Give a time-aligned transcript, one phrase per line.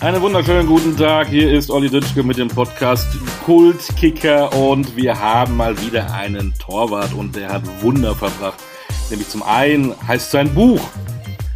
[0.00, 1.26] Einen wunderschönen guten Tag.
[1.26, 3.08] Hier ist Olli Ditschke mit dem Podcast
[3.44, 8.62] Kultkicker und wir haben mal wieder einen Torwart und der hat Wunder verbracht.
[9.10, 10.80] Nämlich zum einen heißt sein Buch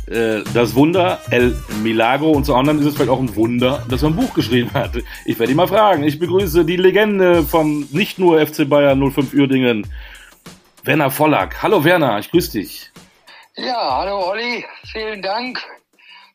[0.07, 4.03] äh, Das Wunder El Milagro und zum anderen ist es vielleicht auch ein Wunder, dass
[4.03, 4.91] er ein Buch geschrieben hat.
[5.25, 6.03] Ich werde ihn mal fragen.
[6.03, 9.87] Ich begrüße die Legende vom nicht nur FC Bayern 05 Uerdingen,
[10.83, 11.63] Werner Vollack.
[11.63, 12.91] Hallo Werner, ich grüße dich.
[13.55, 15.63] Ja, hallo Olli, vielen Dank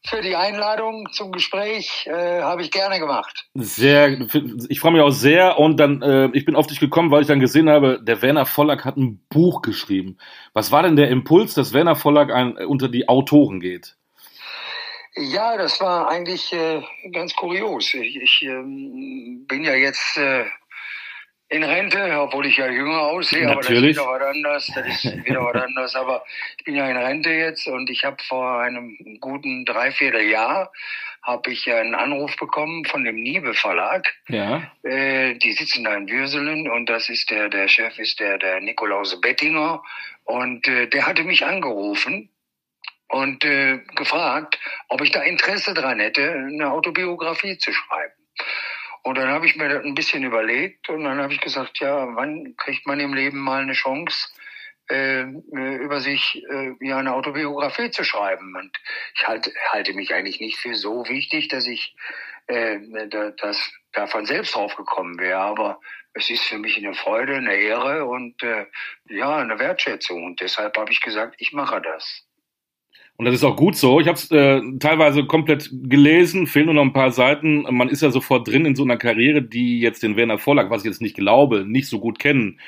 [0.10, 2.08] für die Einladung zum Gespräch.
[2.08, 3.48] Äh, Habe ich gerne gemacht.
[3.54, 4.18] Sehr,
[4.70, 7.28] ich freue mich auch sehr und dann, äh, ich bin auf dich gekommen, weil ich
[7.28, 10.18] dann gesehen habe, der Werner Vollack hat ein Buch geschrieben.
[10.54, 13.96] Was war denn der Impuls, dass Werner Vollack ein, unter die Autoren geht?
[15.16, 16.82] Ja, das war eigentlich äh,
[17.12, 17.94] ganz kurios.
[17.94, 20.46] Ich, ich ähm, bin ja jetzt äh,
[21.50, 23.98] in Rente, obwohl ich ja jünger aussehe, Natürlich.
[24.00, 24.72] aber das ist wieder was anderes.
[24.76, 25.96] Das ist wieder was anderes.
[25.96, 26.24] Aber
[26.58, 30.72] ich bin ja in Rente jetzt und ich habe vor einem guten Dreivierteljahr
[31.24, 34.14] habe ich einen Anruf bekommen von dem Niebe Verlag.
[34.30, 34.72] Ja.
[34.84, 38.62] Äh, die sitzen da in Würselen und das ist der, der Chef ist der, der
[38.62, 39.84] Nikolaus Bettinger
[40.24, 42.30] und äh, der hatte mich angerufen
[43.10, 44.60] und äh, gefragt,
[44.90, 48.14] ob ich da Interesse dran hätte, eine Autobiografie zu schreiben.
[49.04, 52.16] Und dann habe ich mir das ein bisschen überlegt und dann habe ich gesagt, ja,
[52.16, 54.30] wann kriegt man im Leben mal eine Chance,
[54.90, 58.56] äh, über sich äh, ja eine Autobiografie zu schreiben.
[58.56, 58.78] Und
[59.16, 61.96] ich halt, halte mich eigentlich nicht für so wichtig, dass ich
[62.48, 62.80] äh,
[63.42, 65.40] das da von selbst drauf gekommen wäre.
[65.40, 65.80] Aber
[66.14, 68.66] es ist für mich eine Freude, eine Ehre und äh,
[69.10, 70.24] ja, eine Wertschätzung.
[70.24, 72.27] Und deshalb habe ich gesagt, ich mache das.
[73.18, 74.00] Und das ist auch gut so.
[74.00, 77.64] Ich habe es äh, teilweise komplett gelesen, fehlen nur noch ein paar Seiten.
[77.70, 80.84] Man ist ja sofort drin in so einer Karriere, die jetzt den Werner Vorlag, was
[80.84, 82.60] ich jetzt nicht glaube, nicht so gut kennen.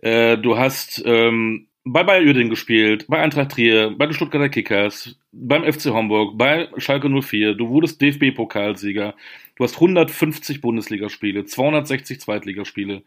[0.00, 5.18] Äh, du hast ähm, bei Bayer Uerdingen gespielt, bei Eintracht Trier, bei den Stuttgarter Kickers,
[5.32, 7.54] beim FC Homburg, bei Schalke 04.
[7.54, 9.14] Du wurdest DFB-Pokalsieger.
[9.56, 13.02] Du hast 150 Bundesligaspiele, 260 Zweitligaspiele.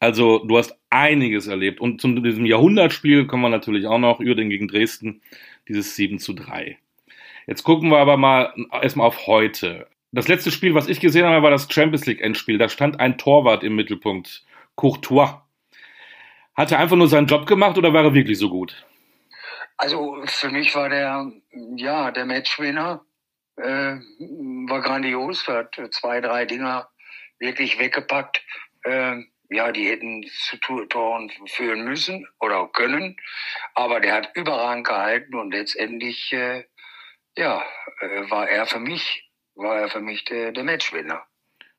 [0.00, 1.80] Also du hast einiges erlebt.
[1.80, 5.22] Und zu diesem Jahrhundertspiel kommen wir natürlich auch noch, Uerdingen gegen Dresden
[5.68, 6.78] dieses 7 zu 3.
[7.46, 9.86] Jetzt gucken wir aber mal erstmal auf heute.
[10.12, 12.58] Das letzte Spiel, was ich gesehen habe, war das Champions League Endspiel.
[12.58, 14.44] Da stand ein Torwart im Mittelpunkt,
[14.74, 15.42] Courtois.
[16.60, 18.84] Hat er einfach nur seinen Job gemacht oder war er wirklich so gut?
[19.78, 21.32] Also für mich war der,
[21.76, 23.02] ja, der Matchwinner,
[23.56, 23.96] äh,
[24.68, 26.90] war grandios, Er hat zwei, drei Dinger
[27.38, 28.42] wirklich weggepackt.
[28.82, 33.16] Äh, ja, die hätten zu Toren führen müssen oder können,
[33.74, 36.64] aber der hat überragend gehalten und letztendlich, äh,
[37.38, 37.64] ja,
[38.00, 41.26] äh, war er für mich, war er für mich der, der Matchwinner.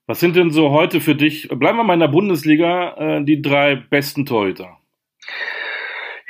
[0.07, 3.41] Was sind denn so heute für dich, bleiben wir mal in der Bundesliga, äh, die
[3.41, 4.79] drei besten Torhüter?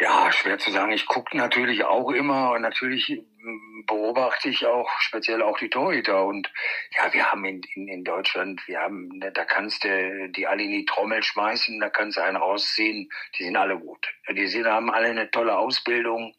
[0.01, 0.91] Ja, schwer zu sagen.
[0.91, 6.25] Ich gucke natürlich auch immer und natürlich hm, beobachte ich auch speziell auch die Torhüter.
[6.25, 6.51] Und
[6.95, 10.63] ja, wir haben in, in, in Deutschland, wir haben, ne, da kannst du die alle
[10.63, 14.07] in die Trommel schmeißen, da kannst du einen rausziehen, die sind alle gut.
[14.29, 16.35] Die sind, haben alle eine tolle Ausbildung.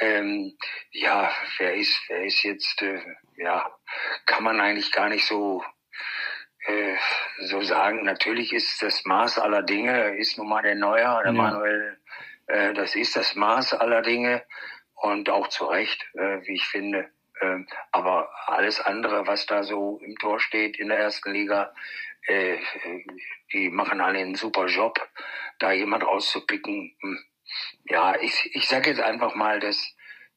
[0.00, 0.56] Ähm,
[0.90, 3.00] ja, wer ist, wer ist jetzt, äh,
[3.36, 3.70] ja,
[4.26, 5.62] kann man eigentlich gar nicht so
[6.66, 6.96] äh,
[7.40, 8.04] so sagen.
[8.04, 11.42] Natürlich ist das Maß aller Dinge, ist nun mal der Neuer, der ja.
[11.42, 11.98] Manuel
[12.46, 14.44] äh, das ist das Maß aller Dinge
[14.94, 17.10] und auch zu Recht, äh, wie ich finde.
[17.40, 21.74] Ähm, aber alles andere, was da so im Tor steht in der ersten Liga,
[22.26, 22.58] äh,
[23.52, 24.98] die machen alle einen super Job,
[25.58, 26.96] da jemand rauszupicken.
[27.00, 27.18] Hm.
[27.84, 29.94] Ja, ich, ich sage jetzt einfach mal, dass,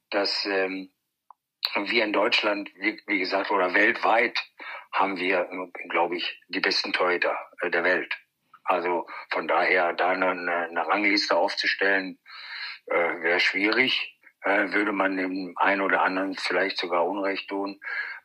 [0.10, 0.92] dass ähm,
[1.76, 4.38] wir in Deutschland, wie, wie gesagt, oder weltweit
[4.92, 5.48] haben wir,
[5.90, 8.14] glaube ich, die besten Torhüter der Welt.
[8.64, 12.20] Also von daher da eine, eine Rangliste aufzustellen,
[12.86, 14.16] äh, wäre schwierig.
[14.42, 17.80] Äh, würde man dem einen oder anderen vielleicht sogar Unrecht tun.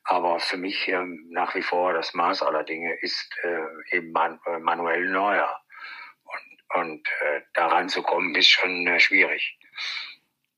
[0.05, 4.39] Aber für mich ähm, nach wie vor das Maß aller Dinge ist äh, eben Man
[4.47, 5.61] äh, Manuel Neuer.
[6.25, 9.59] Und, und äh, daran zu kommen, ist schon äh, schwierig.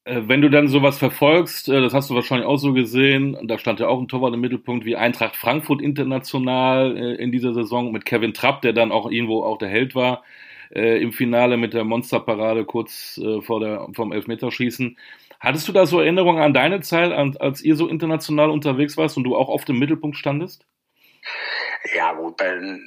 [0.07, 3.59] Äh, wenn du dann sowas verfolgst, äh, das hast du wahrscheinlich auch so gesehen, da
[3.59, 7.91] stand ja auch ein Torwart im Mittelpunkt wie Eintracht Frankfurt international äh, in dieser Saison
[7.91, 10.25] mit Kevin Trapp, der dann auch irgendwo auch der Held war
[10.69, 14.99] im Finale mit der Monsterparade kurz vor der, vom Elfmeterschießen.
[15.39, 19.23] Hattest du da so Erinnerungen an deine Zeit, als ihr so international unterwegs warst und
[19.23, 20.67] du auch oft im Mittelpunkt standest?
[21.95, 22.79] Ja gut, äh,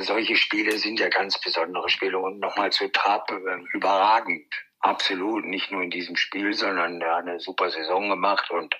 [0.00, 3.30] solche Spiele sind ja ganz besondere Spiele und nochmal zu Trapp
[3.72, 4.52] überragend.
[4.82, 8.74] Absolut, nicht nur in diesem Spiel, sondern er hat eine super Saison gemacht und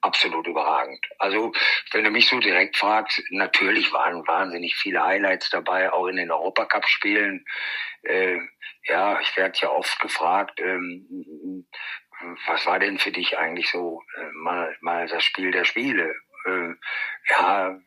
[0.00, 1.04] absolut überragend.
[1.18, 1.52] Also,
[1.90, 6.30] wenn du mich so direkt fragst, natürlich waren wahnsinnig viele Highlights dabei, auch in den
[6.30, 7.44] Europacup-Spielen.
[8.02, 8.38] Äh,
[8.84, 11.66] ja, ich werde ja oft gefragt, ähm,
[12.46, 16.14] was war denn für dich eigentlich so äh, mal, mal das Spiel der Spiele?
[16.46, 16.74] Äh,
[17.30, 17.80] ja, ja,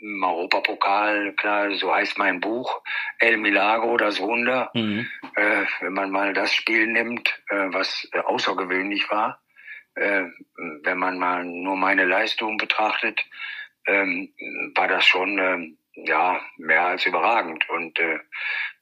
[0.00, 2.82] im Europapokal, klar, so heißt mein Buch,
[3.18, 4.70] El Milagro, das Wunder.
[4.74, 5.08] Mhm.
[5.36, 9.40] Äh, wenn man mal das Spiel nimmt, äh, was äh, außergewöhnlich war,
[9.94, 10.24] äh,
[10.82, 13.24] wenn man mal nur meine Leistung betrachtet,
[13.86, 14.32] ähm,
[14.74, 17.68] war das schon ähm, ja mehr als überragend.
[17.68, 18.20] Und äh,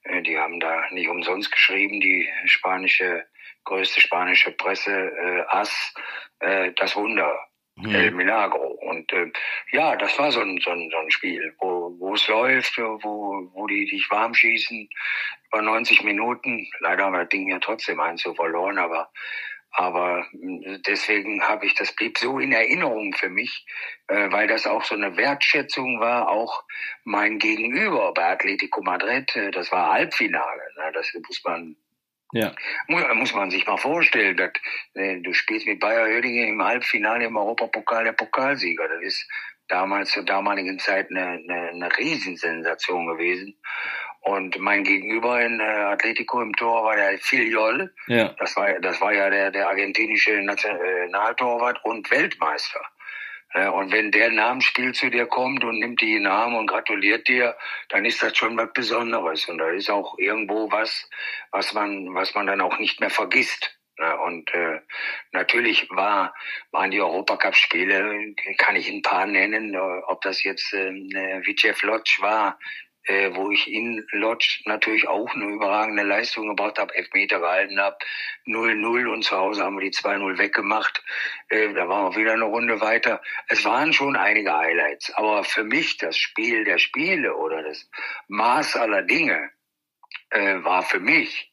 [0.03, 3.25] äh, die haben da nicht umsonst geschrieben, die spanische
[3.65, 5.93] größte spanische Presse, As,
[6.39, 7.37] das Wunder.
[7.81, 7.95] Mhm.
[7.95, 8.77] El Milagro.
[8.81, 9.31] Und äh,
[9.71, 13.49] ja, das war so ein, so ein, so ein Spiel, wo, wo es läuft, wo,
[13.53, 14.89] wo die dich warm schießen
[15.47, 16.67] über 90 Minuten.
[16.79, 19.09] Leider haben wir das Ding ja trotzdem eins so verloren, aber
[19.71, 23.65] aber hm, deswegen habe ich, das blieb so in Erinnerung für mich,
[24.07, 26.63] äh, weil das auch so eine Wertschätzung war, auch
[27.03, 30.63] mein Gegenüber bei Atletico Madrid, äh, das war Halbfinale.
[30.77, 30.91] Ne?
[30.93, 31.75] Das muss man
[32.31, 32.53] ja.
[32.87, 34.51] Muss, muss man sich mal vorstellen, dass,
[34.93, 38.87] äh, du spielst mit Bayer Oerdingen im Halbfinale im Europapokal der Pokalsieger.
[38.87, 39.27] Das ist
[39.67, 43.57] damals zur damaligen Zeit eine, eine, eine Riesensensation gewesen.
[44.21, 47.93] Und mein Gegenüber in äh, Atletico im Tor war der Filiol.
[48.07, 48.35] Ja.
[48.39, 52.81] Das war, das war ja der, der argentinische Nationaltorwart und Weltmeister.
[53.53, 57.57] Und wenn der Namensspiel zu dir kommt und nimmt die Namen und gratuliert dir,
[57.89, 59.49] dann ist das schon was Besonderes.
[59.49, 61.09] Und da ist auch irgendwo was,
[61.51, 63.79] was man, was man dann auch nicht mehr vergisst.
[64.25, 64.79] Und äh,
[65.33, 66.33] natürlich war,
[66.71, 70.91] waren die Europacup-Spiele, kann ich ein paar nennen, ob das jetzt äh,
[71.45, 72.57] Vicev Lodge war,
[73.05, 77.97] äh, wo ich in Lodge natürlich auch eine überragende Leistung gebracht habe, Elfmeter gehalten habe,
[78.45, 81.03] 0-0 und zu Hause haben wir die 2-0 weggemacht.
[81.49, 83.21] Äh, da waren wir wieder eine Runde weiter.
[83.47, 87.89] Es waren schon einige Highlights, aber für mich das Spiel der Spiele oder das
[88.27, 89.51] Maß aller Dinge
[90.29, 91.51] äh, war für mich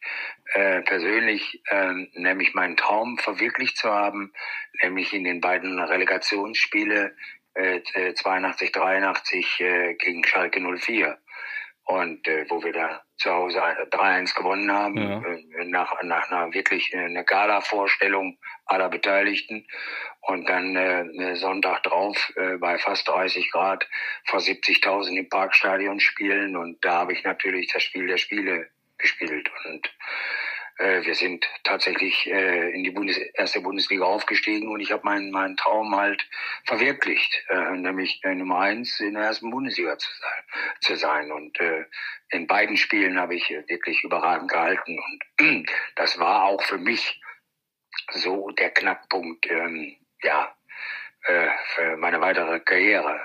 [0.52, 4.32] äh, persönlich äh, nämlich meinen Traum verwirklicht zu haben,
[4.82, 7.16] nämlich in den beiden Relegationsspiele
[7.54, 11.18] äh, 82, 83 äh, gegen Schalke 04
[11.86, 15.22] und äh, wo wir da zu Hause 3-1 gewonnen haben, ja.
[15.22, 19.66] äh, nach, nach einer wirklich äh, eine Gala-Vorstellung aller Beteiligten.
[20.20, 23.88] Und dann äh, Sonntag drauf äh, bei fast 30 Grad
[24.24, 26.56] vor 70.000 im Parkstadion spielen.
[26.56, 28.68] Und da habe ich natürlich das Spiel der Spiele
[28.98, 29.48] gespielt.
[29.68, 29.88] Und
[30.78, 35.30] äh, wir sind tatsächlich äh, in die Bundes erste Bundesliga aufgestiegen und ich habe meinen
[35.30, 36.28] meinen Traum halt
[36.64, 40.42] verwirklicht, äh, nämlich äh, Nummer eins in der ersten Bundesliga zu sein.
[40.80, 41.32] Zu sein.
[41.32, 41.84] Und äh,
[42.30, 47.20] in beiden Spielen habe ich wirklich überragend gehalten und das war auch für mich
[48.10, 50.54] so der Knackpunkt, ähm, ja,
[51.22, 53.20] äh, für meine weitere Karriere.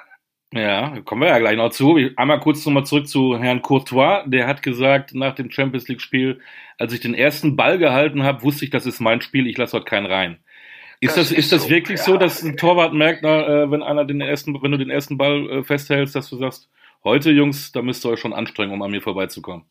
[0.53, 1.97] Ja, kommen wir ja gleich noch zu.
[2.17, 4.23] Einmal kurz nochmal zurück zu Herrn Courtois.
[4.25, 6.41] Der hat gesagt nach dem Champions League Spiel,
[6.77, 9.77] als ich den ersten Ball gehalten habe, wusste ich, das ist mein Spiel, ich lasse
[9.77, 10.39] dort keinen rein.
[10.99, 12.05] Ist das, das ist, das so, wirklich ja.
[12.05, 15.17] so, dass ein Torwart merkt, na, äh, wenn einer den ersten, wenn du den ersten
[15.17, 16.69] Ball äh, festhältst, dass du sagst,
[17.03, 19.65] heute Jungs, da müsst ihr euch schon anstrengen, um an mir vorbeizukommen?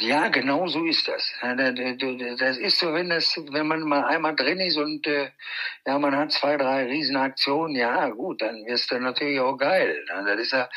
[0.00, 1.30] Ja, genau so ist das.
[1.42, 5.30] Das ist so, wenn das, wenn man mal einmal drin ist und äh,
[5.86, 10.02] ja, man hat zwei, drei Riesenaktionen, ja gut, dann wirst du natürlich auch geil.
[10.08, 10.68] Das ist ja,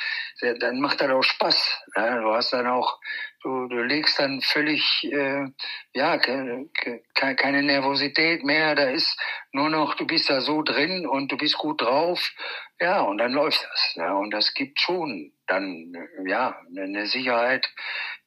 [0.56, 1.84] dann macht das auch Spaß.
[1.96, 3.00] Du hast dann auch,
[3.44, 5.46] du, du legst dann völlig, äh,
[5.94, 8.76] ja, keine Nervosität mehr.
[8.76, 9.18] Da ist
[9.54, 12.34] nur noch, du bist da so drin und du bist gut drauf.
[12.82, 14.06] Ja, und dann läuft das.
[14.16, 15.94] Und das gibt schon dann,
[16.26, 17.68] ja, eine Sicherheit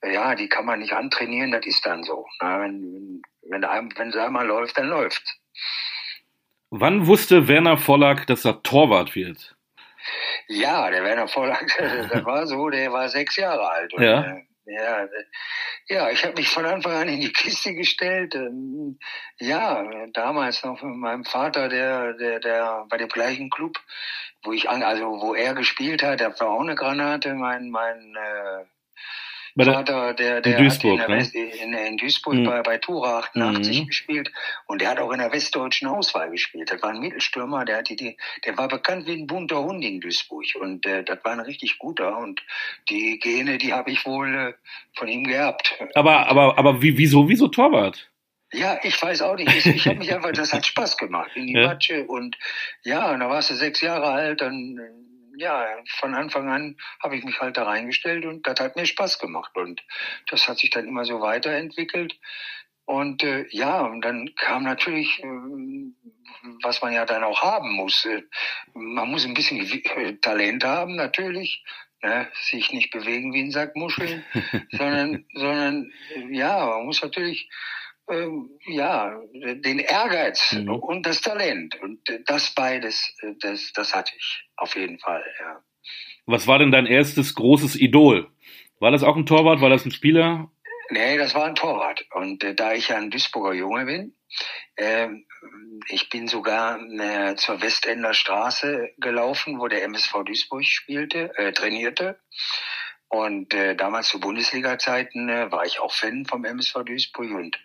[0.02, 2.26] ja, die kann man nicht antrainieren, das ist dann so.
[2.40, 5.22] Wenn, wenn, wenn es einmal läuft, dann läuft.
[6.70, 9.56] Wann wusste Werner Vollack, dass er Torwart wird?
[10.48, 13.92] Ja, der Werner Vollack, der war so, der war sechs Jahre alt.
[13.92, 14.22] Und, ja.
[14.22, 15.08] Äh, ja,
[15.88, 18.36] ja, ich habe mich von Anfang an in die Kiste gestellt.
[18.36, 18.98] Ähm,
[19.38, 23.78] ja, damals noch mit meinem Vater, der, der, der bei dem gleichen Club,
[24.42, 27.34] wo ich also wo er gespielt hat, der war auch eine Granate.
[27.34, 28.64] Mein, mein äh,
[29.54, 31.28] bei der, Vater, der, der in Duisburg, in, ne?
[31.32, 32.44] in, in, Duisburg mhm.
[32.44, 33.86] bei, bei Tura 88 mhm.
[33.86, 34.32] gespielt
[34.66, 36.70] und der hat auch in der westdeutschen Auswahl gespielt.
[36.70, 40.00] Das war ein Mittelstürmer, der hatte die, der war bekannt wie ein bunter Hund in
[40.00, 42.40] Duisburg und äh, das war ein richtig guter und
[42.88, 44.52] die Gene, die habe ich wohl äh,
[44.94, 45.74] von ihm geerbt.
[45.94, 48.09] Aber aber aber wie, wieso wieso Torwart?
[48.52, 49.54] Ja, ich weiß auch nicht.
[49.54, 51.68] Ich, ich habe mich einfach, das hat Spaß gemacht in die ja.
[51.68, 52.36] Matsche und
[52.82, 54.78] ja, und da warst du sechs Jahre alt, dann
[55.40, 55.66] ja,
[55.98, 59.56] von Anfang an habe ich mich halt da reingestellt und das hat mir Spaß gemacht.
[59.56, 59.82] Und
[60.28, 62.18] das hat sich dann immer so weiterentwickelt.
[62.84, 65.26] Und äh, ja, und dann kam natürlich, äh,
[66.62, 68.04] was man ja dann auch haben muss.
[68.04, 68.22] Äh,
[68.74, 71.64] man muss ein bisschen äh, Talent haben, natürlich.
[72.02, 72.28] Ne?
[72.50, 74.24] Sich nicht bewegen wie ein Sack Muscheln,
[74.72, 75.92] sondern, sondern
[76.30, 77.48] ja, man muss natürlich
[78.66, 80.70] ja, den Ehrgeiz mhm.
[80.70, 81.80] und das Talent.
[81.80, 85.62] Und das beides, das, das hatte ich auf jeden Fall, ja.
[86.26, 88.30] Was war denn dein erstes großes Idol?
[88.78, 89.60] War das auch ein Torwart?
[89.60, 90.50] War das ein Spieler?
[90.90, 92.04] Nee, das war ein Torwart.
[92.14, 94.14] Und äh, da ich ja ein Duisburger Junge bin,
[94.76, 95.08] äh,
[95.88, 102.18] ich bin sogar äh, zur Westender Straße gelaufen, wo der MSV Duisburg spielte, äh, trainierte.
[103.10, 107.58] Und äh, damals zu Bundesliga-Zeiten äh, war ich auch Fan vom MSV Duisburg und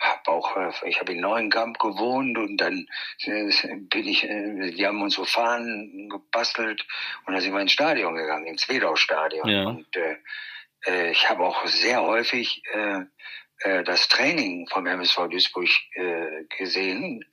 [0.00, 2.88] hab auch, äh, ich habe in Neuenkamp gewohnt und dann
[3.20, 6.84] äh, bin ich, äh, wir haben uns so Fahnen gebastelt
[7.24, 9.48] und dann sind wir ins Stadion gegangen, ins Wedau-Stadion.
[9.48, 9.68] Ja.
[9.68, 10.16] Und äh,
[10.86, 13.02] äh, ich habe auch sehr häufig äh,
[13.60, 17.24] äh, das Training vom MSV Duisburg äh, gesehen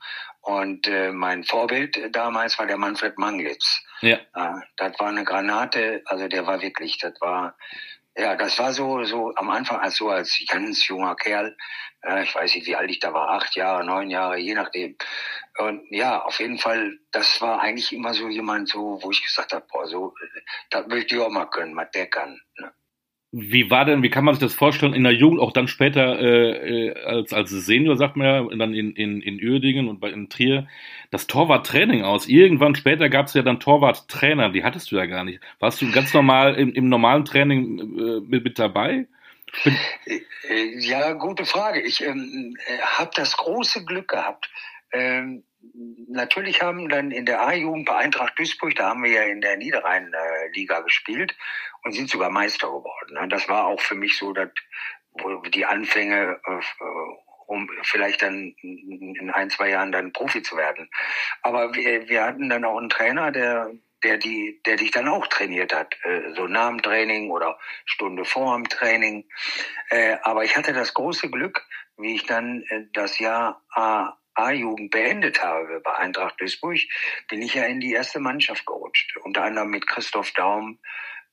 [0.42, 3.84] und äh, mein Vorbild damals war der Manfred Manglitz.
[4.02, 4.18] Ja.
[4.34, 7.56] Äh, das war eine Granate, also der war wirklich, das war
[8.20, 11.56] ja, das war so, so am Anfang als so als ganz junger Kerl.
[12.02, 14.98] Äh, ich weiß nicht, wie alt ich da war, acht Jahre, neun Jahre, je nachdem.
[15.58, 19.54] Und ja, auf jeden Fall, das war eigentlich immer so jemand, so, wo ich gesagt
[19.54, 20.14] habe, boah, so,
[20.70, 22.42] das möchte ich auch mal können, was der kann.
[22.58, 22.74] Ne?
[23.32, 26.20] Wie war denn, wie kann man sich das vorstellen in der Jugend, auch dann später
[26.20, 30.10] äh, äh als, als Senior, sagt man ja, dann in, in, in Uerdingen und bei,
[30.10, 30.68] in Trier,
[31.12, 32.28] das Torwarttraining aus?
[32.28, 35.42] Irgendwann später gab es ja dann Torwarttrainer, die hattest du ja gar nicht.
[35.60, 39.06] Warst du ganz normal im, im normalen Training äh, mit, mit dabei?
[39.64, 41.82] Bin äh, ja, gute Frage.
[41.82, 44.50] Ich ähm, äh, habe das große Glück gehabt,
[44.92, 45.44] ähm,
[46.08, 49.58] natürlich haben dann in der A-Jugend bei Eintracht Duisburg, da haben wir ja in der
[49.58, 51.36] Niederrhein-Liga gespielt
[51.84, 53.14] und sind sogar Meister geworden.
[53.14, 53.28] Ne?
[53.28, 54.50] Das war auch für mich so, dass
[55.54, 56.60] die Anfänge, äh,
[57.48, 60.90] um vielleicht dann in ein, zwei Jahren dann Profi zu werden.
[61.42, 63.72] Aber wir, wir hatten dann auch einen Trainer, der
[64.04, 68.24] der die, der dich dann auch trainiert hat, äh, so nach dem Training oder Stunde
[68.24, 69.26] vor dem Training.
[69.90, 71.66] Äh, aber ich hatte das große Glück,
[71.98, 76.80] wie ich dann das Jahr A A-Jugend beendet habe bei Eintracht Duisburg,
[77.28, 79.18] bin ich ja in die erste Mannschaft gerutscht.
[79.24, 80.80] Unter anderem mit Christoph Daum,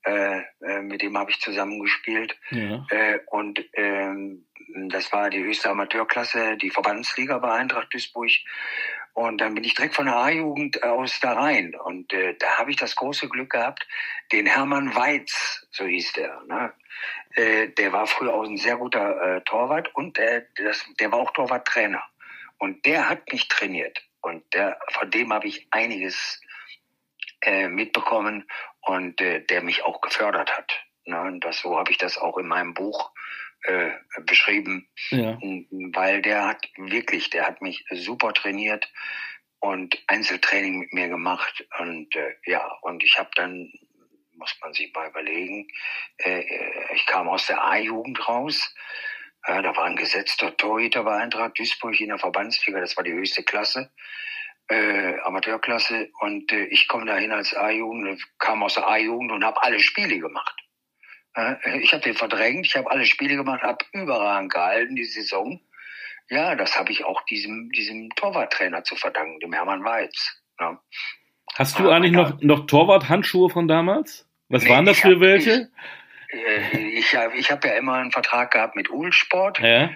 [0.03, 2.37] äh, äh, mit dem habe ich zusammengespielt.
[2.51, 2.85] Ja.
[2.89, 4.45] Äh, und ähm,
[4.89, 8.31] das war die höchste Amateurklasse, die Verbandsliga bei Eintracht Duisburg.
[9.13, 11.73] Und dann bin ich direkt von der A-Jugend aus da rein.
[11.75, 13.87] Und äh, da habe ich das große Glück gehabt,
[14.31, 16.41] den Hermann Weiz, so hieß der.
[16.47, 16.71] Ne?
[17.33, 21.19] Äh, der war früher auch ein sehr guter äh, Torwart und äh, das, der war
[21.19, 22.03] auch Torwarttrainer.
[22.57, 24.01] Und der hat mich trainiert.
[24.21, 26.41] Und der, von dem habe ich einiges
[27.41, 28.47] äh, mitbekommen
[28.81, 30.73] und äh, der mich auch gefördert hat.
[31.05, 31.21] Ne?
[31.21, 33.11] Und das, so habe ich das auch in meinem Buch
[33.63, 35.37] äh, beschrieben, ja.
[35.93, 38.91] weil der hat wirklich, der hat mich super trainiert
[39.59, 43.71] und Einzeltraining mit mir gemacht und äh, ja, und ich habe dann,
[44.33, 45.67] muss man sich mal überlegen,
[46.17, 48.73] äh, äh ich kam aus der A-Jugend raus,
[49.47, 53.13] ja, da war ein gesetzter Torhüter bei Eintracht Duisburg in der Verbandsliga, das war die
[53.13, 53.91] höchste Klasse,
[54.69, 56.09] äh, Amateurklasse.
[56.19, 60.19] Und äh, ich komme dahin als A-Jugend, kam aus der A-Jugend und habe alle Spiele
[60.19, 60.55] gemacht.
[61.35, 65.61] Äh, ich habe den verdrängt, ich habe alle Spiele gemacht, habe überragend gehalten die Saison.
[66.29, 70.41] Ja, das habe ich auch diesem, diesem Torwarttrainer zu verdanken, dem Hermann Weiz.
[70.59, 70.81] Ja.
[71.55, 74.27] Hast du eigentlich noch, noch Torwart-Handschuhe von damals?
[74.49, 75.69] Was nee, waren das für welche?
[76.45, 79.59] Äh, ich habe ich hab ja immer einen Vertrag gehabt mit Ulsport.
[79.59, 79.89] Ja.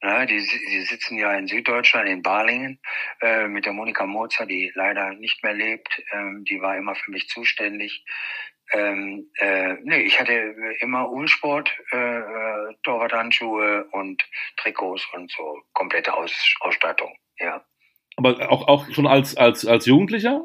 [0.00, 2.78] Ja, die, die sitzen ja in Süddeutschland, in Balingen,
[3.20, 6.02] äh, mit der Monika Mozer, die leider nicht mehr lebt.
[6.12, 8.04] Ähm, die war immer für mich zuständig.
[8.72, 14.22] Ähm, äh, nee, ich hatte immer Ulsport, äh, äh Torwarthandschuhe und
[14.56, 17.64] Trikots und so komplette Aus, Ausstattung, ja.
[18.16, 20.44] Aber auch, auch schon als, als, als Jugendlicher?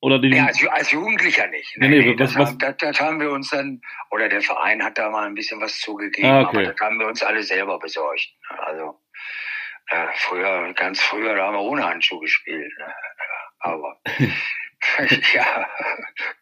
[0.00, 1.76] Oder die, ja, als, als Jugendlicher nicht.
[1.76, 2.48] Nee, nee, nee, was, das, was?
[2.50, 5.60] Haben, das, das, haben wir uns dann, oder der Verein hat da mal ein bisschen
[5.60, 6.56] was zugegeben, ah, okay.
[6.56, 8.28] aber das haben wir uns alle selber besorgt.
[8.58, 9.00] Also
[9.90, 12.72] äh, früher, ganz früher, da haben wir ohne Handschuh gespielt.
[12.78, 12.94] Ne?
[13.60, 14.00] Aber
[15.34, 15.66] ja,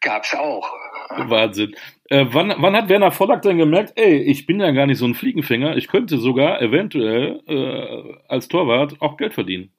[0.00, 0.70] gab's auch.
[1.10, 1.74] Wahnsinn.
[2.08, 5.06] Äh, wann, wann hat Werner Vollack denn gemerkt, ey, ich bin ja gar nicht so
[5.06, 9.72] ein Fliegenfänger, ich könnte sogar eventuell äh, als Torwart auch Geld verdienen?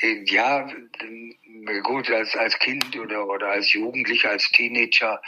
[0.00, 0.68] Ja,
[1.82, 5.20] gut, als, als Kind oder, oder als Jugendlicher, als Teenager,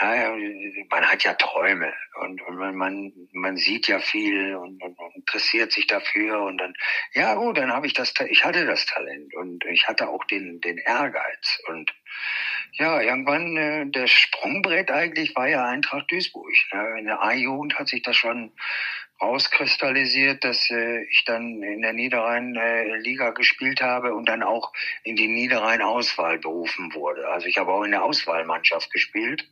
[0.00, 0.36] ja,
[0.90, 5.16] man hat ja Träume und, und man, man, man sieht ja viel und, und, und
[5.16, 6.74] interessiert sich dafür und dann,
[7.14, 10.60] ja gut, dann habe ich das, ich hatte das Talent und ich hatte auch den,
[10.60, 11.94] den Ehrgeiz und
[12.72, 16.52] ja, irgendwann äh, der Sprungbrett eigentlich war ja Eintracht Duisburg.
[16.72, 16.98] Ne?
[16.98, 18.52] In der A-Jugend hat sich das schon
[19.20, 24.72] rauskristallisiert, dass äh, ich dann in der Niederrhein-Liga äh, gespielt habe und dann auch
[25.02, 27.28] in die Niederrhein-Auswahl berufen wurde.
[27.28, 29.48] Also ich habe auch in der Auswahlmannschaft gespielt.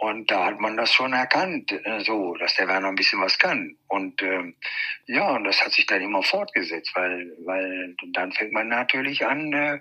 [0.00, 3.38] Und da hat man das schon erkannt, äh, so, dass der Werner ein bisschen was
[3.38, 3.76] kann.
[3.86, 4.54] Und ähm,
[5.04, 9.52] ja, und das hat sich dann immer fortgesetzt, weil, weil dann fängt man natürlich an,
[9.52, 9.80] äh,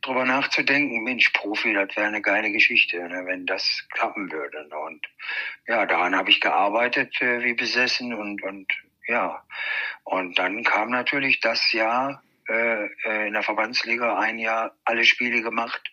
[0.00, 4.66] drüber nachzudenken, Mensch, Profi, das wäre eine geile Geschichte, ne, wenn das klappen würde.
[4.68, 4.78] Ne?
[4.78, 5.06] Und
[5.68, 8.72] ja, daran habe ich gearbeitet äh, wie besessen und, und
[9.06, 9.44] ja.
[10.04, 15.42] Und dann kam natürlich das Jahr äh, äh in der Verbandsliga ein Jahr alle Spiele
[15.42, 15.91] gemacht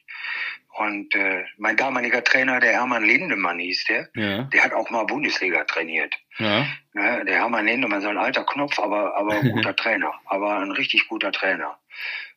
[0.76, 4.44] und äh, mein damaliger Trainer, der Hermann Lindemann hieß der, ja.
[4.44, 6.16] der hat auch mal Bundesliga trainiert.
[6.38, 6.68] Ja.
[6.94, 10.72] Ne, der Hermann Lindemann, so ein alter Knopf, aber, aber ein guter Trainer, aber ein
[10.72, 11.80] richtig guter Trainer.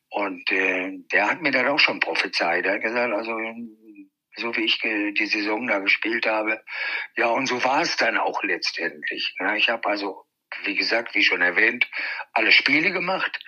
[0.09, 2.65] Und äh, der hat mir dann auch schon prophezeit.
[2.65, 3.37] Er hat gesagt, also
[4.35, 6.61] so wie ich die Saison da gespielt habe.
[7.15, 9.35] Ja, und so war es dann auch letztendlich.
[9.39, 9.57] Ne?
[9.57, 10.25] Ich habe also,
[10.63, 11.87] wie gesagt, wie schon erwähnt,
[12.33, 13.39] alle Spiele gemacht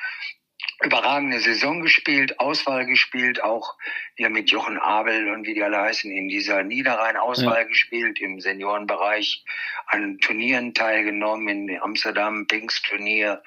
[0.83, 3.75] überragende Saison gespielt, Auswahl gespielt, auch
[4.15, 7.63] hier mit Jochen Abel und wie die alle heißen, in dieser Niederrhein-Auswahl ja.
[7.63, 9.43] gespielt, im Seniorenbereich,
[9.87, 13.41] an Turnieren teilgenommen, in Amsterdam, Pinks Turnier.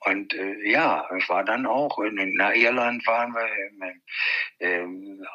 [0.00, 3.48] Und äh, ja, ich war dann auch, in, nach Irland waren wir
[4.60, 4.86] äh, äh,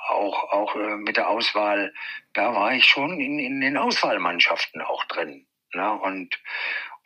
[0.10, 1.94] auch, auch äh, mit der Auswahl,
[2.34, 5.48] da war ich schon in, in den Auswahlmannschaften auch drin.
[5.74, 5.94] Ne?
[5.94, 6.38] Und,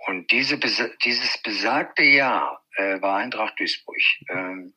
[0.07, 3.97] und diese, dieses besagte Jahr äh, war Eintracht Duisburg.
[4.29, 4.73] Ähm,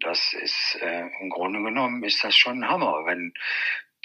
[0.00, 3.34] das ist äh, im Grunde genommen ist das schon ein Hammer, wenn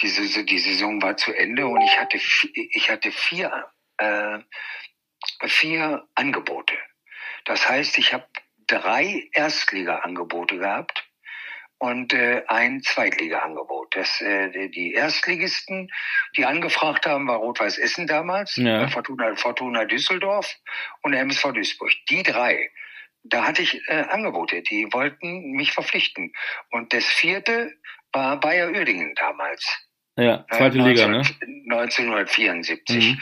[0.01, 4.39] diese die Saison war zu Ende und ich hatte ich hatte vier äh,
[5.47, 6.75] vier Angebote.
[7.45, 8.27] Das heißt, ich habe
[8.67, 11.07] drei Erstliga-Angebote gehabt
[11.77, 13.95] und äh, ein Zweitliga-Angebot.
[13.95, 15.91] Das, äh, die Erstligisten,
[16.35, 18.87] die angefragt haben, war Rot-Weiß Essen damals, ja.
[18.87, 20.55] Fortuna, Fortuna Düsseldorf
[21.03, 21.91] und MSV Duisburg.
[22.09, 22.71] Die drei,
[23.25, 26.33] da hatte ich äh, Angebote, die wollten mich verpflichten.
[26.71, 27.73] Und das vierte
[28.11, 29.87] war Bayer Uerdingen damals.
[30.17, 31.23] Ja, zweite äh, Liga, ne?
[31.69, 33.13] 1974.
[33.13, 33.21] Mhm.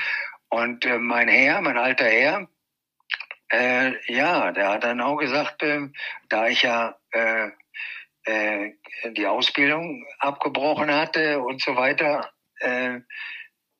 [0.49, 2.47] Und äh, mein Herr, mein alter Herr,
[3.51, 5.87] äh, ja, der hat dann auch gesagt, äh,
[6.29, 7.49] da ich ja äh,
[8.25, 8.71] äh,
[9.11, 12.99] die Ausbildung abgebrochen hatte und so weiter, äh,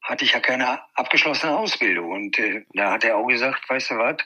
[0.01, 2.11] hatte ich ja keine abgeschlossene Ausbildung.
[2.11, 4.17] Und äh, da hat er auch gesagt, weißt du was,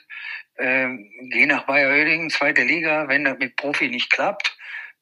[0.57, 0.89] äh,
[1.31, 4.57] geh nach Bayer Oerdingen, zweite Liga, wenn das mit Profi nicht klappt,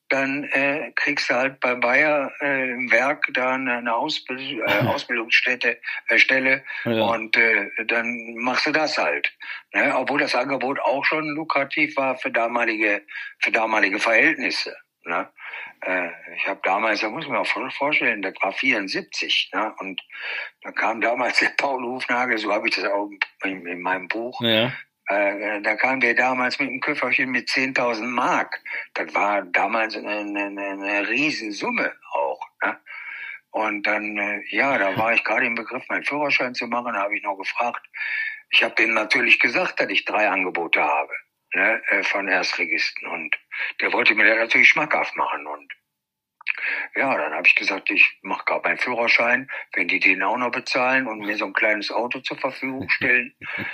[0.09, 5.79] dann äh, kriegst du halt bei Bayer äh, im Werk da eine Ausbild äh, Ausbildungsstätte
[6.09, 7.05] äh, Stelle ja.
[7.05, 9.31] und äh, dann machst du das halt.
[9.73, 9.95] Ne?
[9.95, 13.01] Obwohl das Angebot auch schon lukrativ war für damalige
[13.39, 14.75] für damalige Verhältnisse.
[15.05, 15.27] Ne?
[15.81, 19.51] Äh, ich habe damals, da muss man auch vorstellen, das war 74.
[19.53, 19.73] Ne?
[19.79, 20.01] Und
[20.61, 23.09] da kam damals der Paul Hufnagel, so habe ich das auch
[23.43, 24.39] in, in meinem Buch.
[24.41, 24.71] Ja.
[25.07, 28.59] Äh, da kamen wir damals mit einem Köfferchen mit 10.000 Mark.
[28.95, 32.41] Das war damals eine, eine, eine Riesensumme auch.
[32.63, 32.79] Ne?
[33.51, 37.15] Und dann, äh, ja, da war ich gerade im Begriff, meinen Führerschein zu machen, habe
[37.15, 37.85] ich noch gefragt.
[38.49, 41.13] Ich habe denen natürlich gesagt, dass ich drei Angebote habe
[41.53, 43.07] ne, äh, von Erstligisten.
[43.07, 43.37] Und
[43.81, 45.45] der wollte mir das natürlich schmackhaft machen.
[45.45, 45.71] Und
[46.95, 50.51] ja, dann habe ich gesagt, ich mache gerade meinen Führerschein, wenn die den auch noch
[50.51, 53.35] bezahlen und mir so ein kleines Auto zur Verfügung stellen.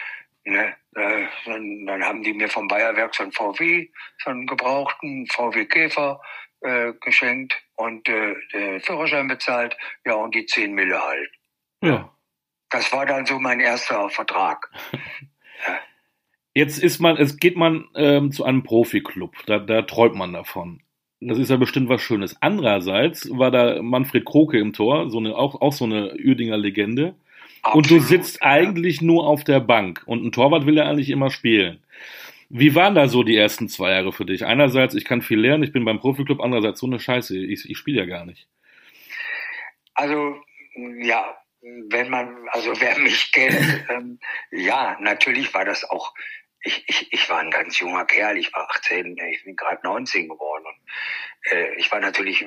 [0.45, 3.89] ne, äh, dann, dann haben die mir vom Bayerwerk so ein VW,
[4.23, 6.21] so einen gebrauchten VW Käfer
[6.61, 9.75] äh, geschenkt und äh, den Führerschein bezahlt.
[10.05, 11.29] Ja, und die 10 Mille halt.
[11.83, 12.15] Ja.
[12.69, 14.69] Das war dann so mein erster Vertrag.
[14.91, 15.79] ja.
[16.53, 20.81] Jetzt ist man, es geht man ähm, zu einem Profiklub, da, da träumt man davon.
[21.21, 22.35] Das ist ja bestimmt was Schönes.
[22.41, 27.15] Andererseits war da Manfred Kroke im Tor, so eine, auch, auch so eine Uerdinger Legende.
[27.61, 28.47] Absolut, und du sitzt ja.
[28.47, 31.83] eigentlich nur auf der Bank und ein Torwart will ja eigentlich immer spielen.
[32.49, 34.45] Wie waren da so die ersten zwei Jahre für dich?
[34.45, 37.77] Einerseits, ich kann viel lernen, ich bin beim Profiklub, andererseits so eine Scheiße, ich, ich
[37.77, 38.47] spiele ja gar nicht.
[39.93, 40.35] Also,
[40.99, 44.19] ja, wenn man, also wer mich kennt, ähm,
[44.51, 46.13] ja, natürlich war das auch
[46.63, 50.29] ich, ich, ich war ein ganz junger Kerl, ich war 18, ich bin gerade 19
[50.29, 50.63] geworden.
[50.65, 52.45] Und, äh, ich war natürlich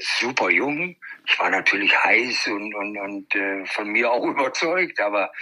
[0.00, 0.96] super jung.
[1.26, 5.00] Ich war natürlich heiß und, und, und äh, von mir auch überzeugt.
[5.00, 5.32] Aber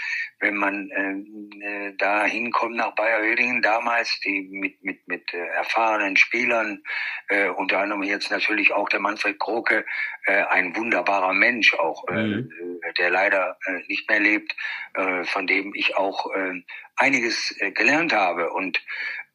[0.41, 5.38] wenn man äh, äh, da hinkommt nach Bayer Oedingen damals, die mit, mit, mit äh,
[5.38, 6.83] erfahrenen Spielern,
[7.29, 9.85] äh, unter anderem jetzt natürlich auch der Manfred Kroke,
[10.27, 12.51] äh, ein wunderbarer Mensch auch, äh, mhm.
[12.83, 14.55] äh, der leider äh, nicht mehr lebt,
[14.95, 16.62] äh, von dem ich auch äh,
[16.97, 18.85] einiges äh, gelernt habe und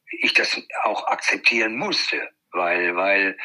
[0.10, 3.38] ich das auch akzeptieren musste, weil, weil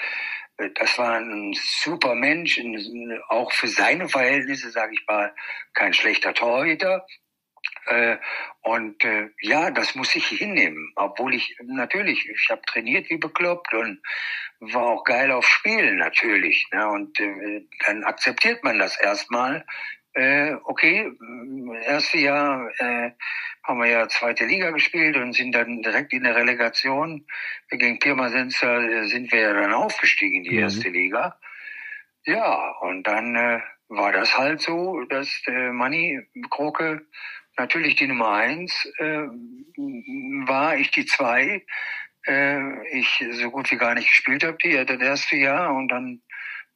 [0.57, 2.61] das war ein super Mensch,
[3.29, 5.35] auch für seine Verhältnisse, sage ich mal,
[5.75, 7.07] kein schlechter Torhüter.
[7.87, 8.17] Äh,
[8.63, 13.75] und äh, ja, das muss ich hinnehmen, obwohl ich natürlich, ich habe trainiert wie bekloppt
[13.75, 14.01] und
[14.61, 16.69] war auch geil auf Spielen natürlich.
[16.73, 16.89] Ne?
[16.89, 19.65] Und äh, dann akzeptiert man das erstmal,
[20.15, 21.11] äh, okay,
[21.85, 23.13] erste Jahr äh,
[23.65, 27.27] haben wir ja zweite Liga gespielt und sind dann direkt in der Relegation.
[27.71, 30.63] Gegen Pirmasens äh, sind wir ja dann aufgestiegen in die mhm.
[30.65, 31.39] erste Liga.
[32.25, 36.21] Ja, und dann äh, war das halt so, dass äh, Manni
[36.51, 37.07] Kroke
[37.57, 39.27] natürlich die Nummer eins äh,
[40.47, 41.65] war, ich die zwei.
[42.27, 45.75] Äh, ich so gut wie gar nicht gespielt habe, die das erste Jahr.
[45.75, 46.23] Und dann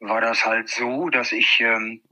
[0.00, 2.02] war das halt so, dass ich ähm,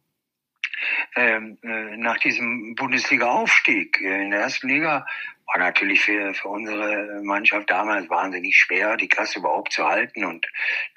[1.17, 5.07] ähm, äh, nach diesem Bundesliga-Aufstieg in der ersten Liga
[5.47, 10.25] war natürlich für, für unsere Mannschaft damals wahnsinnig schwer, die Klasse überhaupt zu halten.
[10.25, 10.47] Und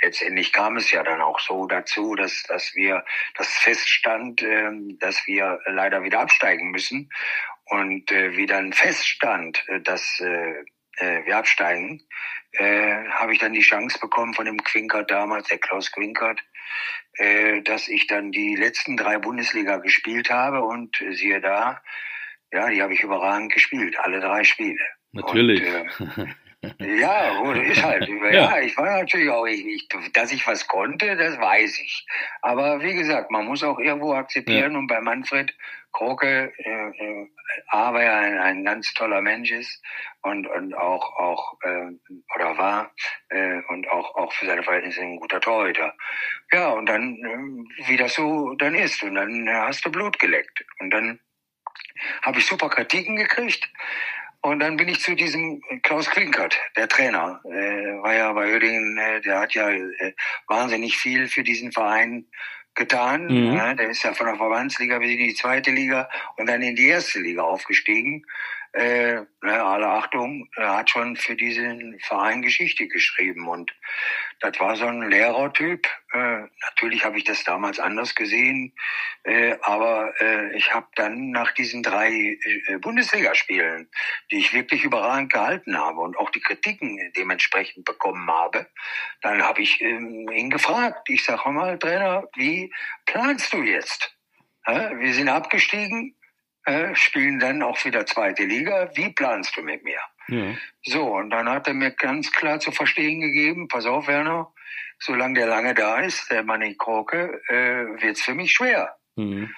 [0.01, 3.03] letztendlich kam es ja dann auch so dazu, dass, dass wir
[3.35, 7.09] das feststand, äh, dass wir leider wieder absteigen müssen.
[7.65, 10.21] Und äh, wie dann feststand, äh, dass
[10.99, 12.01] wir absteigen,
[12.53, 16.41] äh, habe ich dann die Chance bekommen von dem Quinkert damals, der Klaus Quinkert,
[17.13, 21.81] äh, dass ich dann die letzten drei Bundesliga gespielt habe und siehe da,
[22.51, 24.79] ja, die habe ich überragend gespielt, alle drei Spiele.
[25.11, 25.63] Natürlich.
[25.99, 26.25] Und, äh,
[26.79, 28.07] ja, gut, ist halt.
[28.27, 28.31] Ja.
[28.31, 32.05] ja, ich war natürlich auch, ich, ich, dass ich was konnte, das weiß ich.
[32.41, 34.77] Aber wie gesagt, man muss auch irgendwo akzeptieren ja.
[34.77, 35.53] und bei Manfred
[35.93, 37.27] Kroke, äh, äh,
[37.69, 39.81] A, weil er ein, ein ganz toller Mensch ist
[40.21, 41.91] und, und auch, auch äh,
[42.35, 42.91] oder war
[43.29, 45.95] äh, und auch, auch für seine Verhältnisse ein guter Torhüter.
[46.51, 50.65] Ja, und dann, äh, wie das so dann ist, und dann hast du Blut geleckt.
[50.79, 51.19] Und dann
[52.21, 53.67] habe ich super Kritiken gekriegt.
[54.41, 58.97] Und dann bin ich zu diesem Klaus Klinkert, der Trainer, äh, war ja bei Oerdingen,
[58.97, 60.13] äh, der hat ja äh,
[60.47, 62.25] wahnsinnig viel für diesen Verein
[62.75, 63.25] getan.
[63.25, 63.57] Mhm.
[63.57, 66.75] Ja, der ist ja von der Verbandsliga bis in die zweite Liga und dann in
[66.75, 68.23] die erste Liga aufgestiegen
[68.73, 73.71] äh, alle Achtung, er hat schon für diesen Verein Geschichte geschrieben und
[74.39, 75.87] das war so ein Lehrertyp.
[76.13, 78.73] Äh, natürlich habe ich das damals anders gesehen,
[79.23, 83.89] äh, aber äh, ich habe dann nach diesen drei äh, Bundesligaspielen,
[84.31, 88.67] die ich wirklich überragend gehalten habe und auch die Kritiken dementsprechend bekommen habe,
[89.21, 91.09] dann habe ich ähm, ihn gefragt.
[91.09, 92.71] Ich sage mal, Trainer, wie
[93.05, 94.13] planst du jetzt?
[94.65, 96.17] Wir sind abgestiegen,
[96.67, 98.91] äh, spielen dann auch wieder zweite Liga.
[98.93, 99.99] Wie planst du mit mir?
[100.27, 100.53] Ja.
[100.83, 104.51] So, und dann hat er mir ganz klar zu verstehen gegeben, pass auf, Werner,
[104.99, 108.97] solange der lange da ist, der Manni Kroke, äh, wird's für mich schwer.
[109.15, 109.49] Mhm.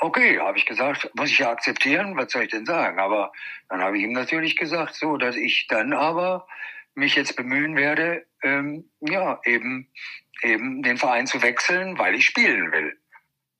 [0.00, 2.98] Okay, habe ich gesagt, muss ich ja akzeptieren, was soll ich denn sagen?
[2.98, 3.32] Aber
[3.68, 6.46] dann habe ich ihm natürlich gesagt, so, dass ich dann aber
[6.94, 9.92] mich jetzt bemühen werde, ähm, ja, eben,
[10.40, 12.96] eben den Verein zu wechseln, weil ich spielen will.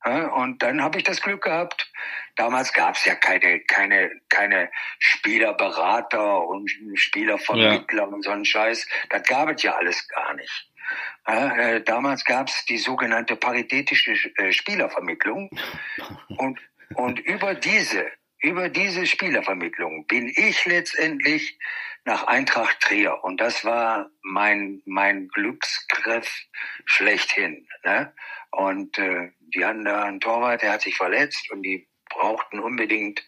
[0.05, 1.93] Und dann habe ich das Glück gehabt.
[2.37, 8.09] Damals gab es ja keine, keine, keine Spielerberater und Spielervermittler ja.
[8.09, 8.89] und so einen Scheiß.
[9.11, 10.71] Das gab es ja alles gar nicht.
[11.27, 15.51] Äh, damals gab es die sogenannte paritätische äh, Spielervermittlung.
[16.29, 16.59] Und,
[16.95, 18.11] und über diese,
[18.41, 21.59] über diese Spielervermittlung bin ich letztendlich
[22.05, 23.23] nach Eintracht Trier.
[23.23, 26.47] Und das war mein, mein Glücksgriff
[26.85, 27.69] schlechthin.
[27.85, 28.13] Ne?
[28.53, 33.25] Und äh, die hatten da einen Torwart, der hat sich verletzt und die brauchten unbedingt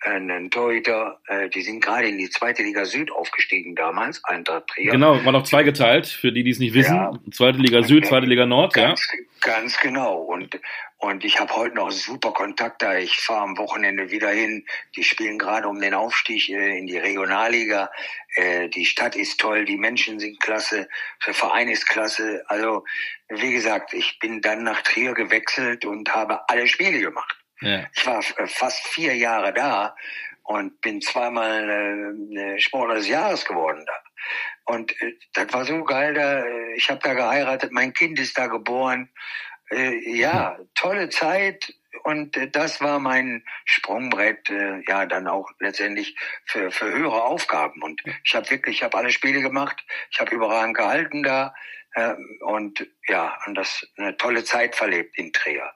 [0.00, 1.20] einen Torhüter.
[1.28, 4.90] Äh, die sind gerade in die zweite Liga Süd aufgestiegen damals, Eintracht Trier.
[4.90, 6.96] Genau, war noch zweigeteilt, für die, die es nicht wissen.
[6.96, 9.18] Ja, zweite Liga Süd, zweite Liga Nord, ganz, ja.
[9.40, 10.16] Ganz genau.
[10.22, 10.60] Und,
[10.98, 12.96] und ich habe heute noch super Kontakt da.
[12.96, 14.64] Ich fahre am Wochenende wieder hin.
[14.96, 17.90] Die spielen gerade um den Aufstieg äh, in die Regionalliga.
[18.34, 20.88] Äh, die Stadt ist toll, die Menschen sind klasse,
[21.26, 22.42] der Verein ist klasse.
[22.46, 22.84] Also,
[23.28, 27.41] wie gesagt, ich bin dann nach Trier gewechselt und habe alle Spiele gemacht.
[27.62, 27.86] Ja.
[27.94, 29.96] Ich war äh, fast vier Jahre da
[30.44, 33.94] und bin zweimal äh, Sportler des Jahres geworden da.
[34.64, 36.44] Und äh, das war so geil da.
[36.44, 39.10] Äh, ich habe da geheiratet, mein Kind ist da geboren.
[39.70, 41.74] Äh, ja, tolle Zeit.
[42.04, 47.82] Und äh, das war mein Sprungbrett, äh, ja, dann auch letztendlich für, für höhere Aufgaben.
[47.82, 49.84] Und ich habe wirklich, ich habe alle Spiele gemacht.
[50.10, 51.54] Ich habe überragend gehalten da.
[51.94, 55.72] Äh, und ja, und das eine tolle Zeit verlebt in Trier.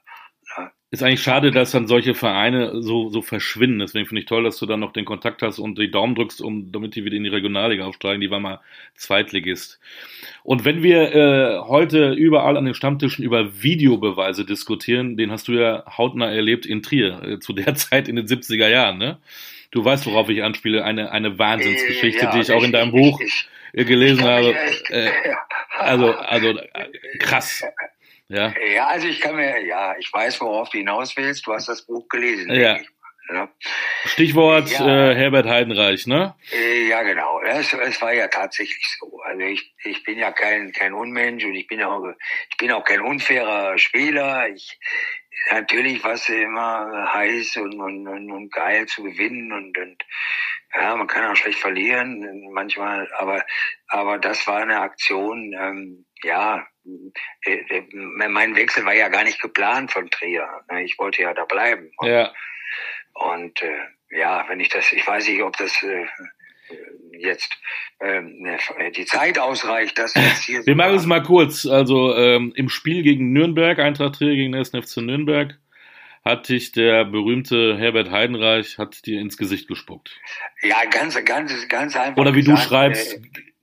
[0.92, 3.80] Ist eigentlich schade, dass dann solche Vereine so, so verschwinden.
[3.80, 6.40] Deswegen finde ich toll, dass du dann noch den Kontakt hast und die Daumen drückst,
[6.40, 8.20] um, damit die wieder in die Regionalliga aufsteigen.
[8.20, 8.60] Die war mal
[8.94, 9.80] Zweitligist.
[10.44, 15.52] Und wenn wir äh, heute überall an den Stammtischen über Videobeweise diskutieren, den hast du
[15.52, 19.18] ja hautnah erlebt in Trier, äh, zu der Zeit in den 70er Jahren, ne?
[19.72, 23.20] Du weißt, worauf ich anspiele, eine, eine Wahnsinnsgeschichte, ja, die ich auch in deinem Buch
[23.20, 24.54] ich, gelesen habe.
[24.88, 25.10] Äh,
[25.78, 26.60] also, also
[27.18, 27.64] krass.
[28.28, 28.52] Ja.
[28.74, 31.46] ja, also ich kann mir, ja, ich weiß, worauf du hinaus willst.
[31.46, 32.52] Du hast das Buch gelesen.
[32.52, 32.78] Ja.
[33.32, 33.48] ja.
[34.04, 35.10] Stichwort ja.
[35.10, 36.34] Äh, Herbert Heidenreich, ne?
[36.52, 37.40] Äh, ja, genau.
[37.42, 39.20] Es, es war ja tatsächlich so.
[39.22, 42.04] Also ich, ich bin ja kein, kein Unmensch und ich bin auch,
[42.50, 44.48] ich bin auch kein unfairer Spieler.
[44.48, 44.76] Ich,
[45.52, 50.02] natürlich war es immer heiß und, und, und, und geil zu gewinnen und, und
[50.74, 53.44] ja, man kann auch schlecht verlieren manchmal, aber
[53.88, 56.66] aber das war eine Aktion, ähm, ja,
[57.44, 60.48] äh, äh, mein Wechsel war ja gar nicht geplant von Trier.
[60.70, 60.84] Ne?
[60.84, 61.90] Ich wollte ja da bleiben.
[61.98, 62.32] Und, ja.
[63.14, 66.06] und äh, ja, wenn ich das, ich weiß nicht, ob das äh,
[67.18, 67.58] jetzt
[68.00, 68.58] ähm, ne,
[68.94, 70.66] die Zeit ausreicht, dass jetzt hier.
[70.66, 71.66] Wir machen es mal kurz.
[71.66, 75.58] Also ähm, im Spiel gegen Nürnberg, Eintracht Trier gegen den SNFC Nürnberg,
[76.24, 80.10] hat dich der berühmte Herbert Heidenreich hat dir ins Gesicht gespuckt.
[80.62, 82.20] Ja, ganz, ganz, ganz einfach.
[82.20, 83.20] Oder wie gesagt, du schreibst, äh,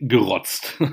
[0.08, 0.78] gerotzt.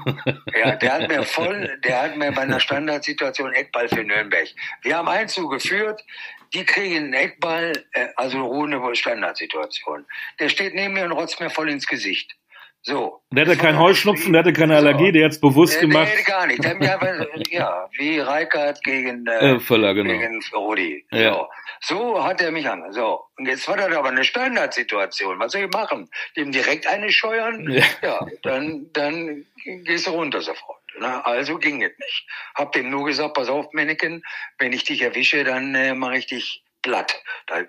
[0.58, 4.48] Ja, der hat mir voll, der hat mir bei einer Standardsituation Eckball für Nürnberg.
[4.82, 6.04] Wir haben Einzug geführt,
[6.52, 10.04] die kriegen einen Eckball, äh, also ohne Standardsituation.
[10.38, 12.36] Der steht neben mir und rotzt mir voll ins Gesicht.
[12.82, 13.22] So.
[13.30, 15.12] Der hatte keinen Heuschnupfen, der hatte keine Allergie, so.
[15.12, 16.08] der hat es bewusst der, gemacht.
[16.16, 16.64] Nee, gar nicht.
[16.64, 20.10] Der hat einfach, ja, wie Reikert gegen, äh, äh, Völler, genau.
[20.10, 21.04] gegen Rudi.
[21.10, 21.46] Ja.
[21.82, 21.96] So.
[21.96, 22.90] so hat er mich an.
[22.92, 23.20] So.
[23.36, 25.38] Und jetzt war das aber eine Standardsituation.
[25.38, 26.08] Was soll ich machen?
[26.36, 27.70] Dem direkt eine scheuern?
[27.70, 27.84] Ja.
[28.02, 29.44] ja dann, dann
[29.84, 30.80] gehst du runter sofort.
[30.98, 32.26] Na, also ging es nicht.
[32.54, 34.22] Hab dem nur gesagt, pass auf, Menneken,
[34.58, 37.22] wenn ich dich erwische, dann äh, mache ich dich platt.
[37.48, 37.64] Äh,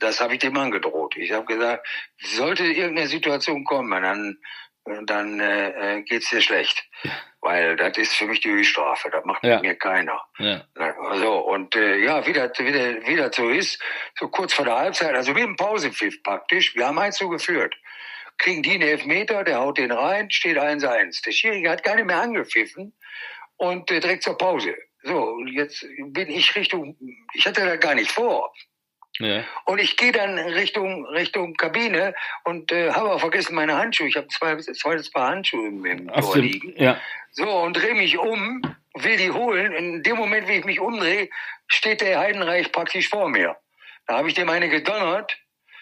[0.00, 1.16] das habe ich dem angedroht.
[1.16, 1.86] Ich habe gesagt,
[2.18, 4.38] sollte irgendeine Situation kommen, dann
[5.06, 6.84] dann äh, äh geht's dir schlecht,
[7.40, 9.10] weil das ist für mich die Höchststrafe.
[9.10, 9.60] Das macht ja.
[9.60, 10.20] mir keiner.
[10.38, 10.64] Ja.
[11.14, 13.80] So und äh, ja, wie das wieder wieder so ist,
[14.18, 16.74] so kurz vor der Halbzeit, also wie im Pausepfiff praktisch.
[16.74, 17.74] Wir haben eins so geführt.
[18.38, 21.22] Kriegen die einen Elfmeter, der haut den rein, steht 1-1.
[21.24, 22.92] Der Schiri hat gar nicht mehr angepfiffen
[23.56, 24.74] und äh, direkt zur Pause.
[25.02, 26.96] So, jetzt bin ich Richtung,
[27.34, 28.52] ich hatte da gar nicht vor.
[29.18, 29.44] Ja.
[29.66, 34.08] Und ich gehe dann Richtung Richtung Kabine und äh, habe auch vergessen meine Handschuhe.
[34.08, 36.74] Ich habe zwei zweites Paar Handschuhe im, im Tor liegen.
[36.76, 36.98] Ja.
[37.32, 38.62] So und drehe mich um,
[38.94, 39.72] will die holen.
[39.72, 41.28] In dem Moment, wie ich mich umdrehe,
[41.66, 43.56] steht der Heidenreich praktisch vor mir.
[44.06, 45.36] Da habe ich dem eine gedonnert.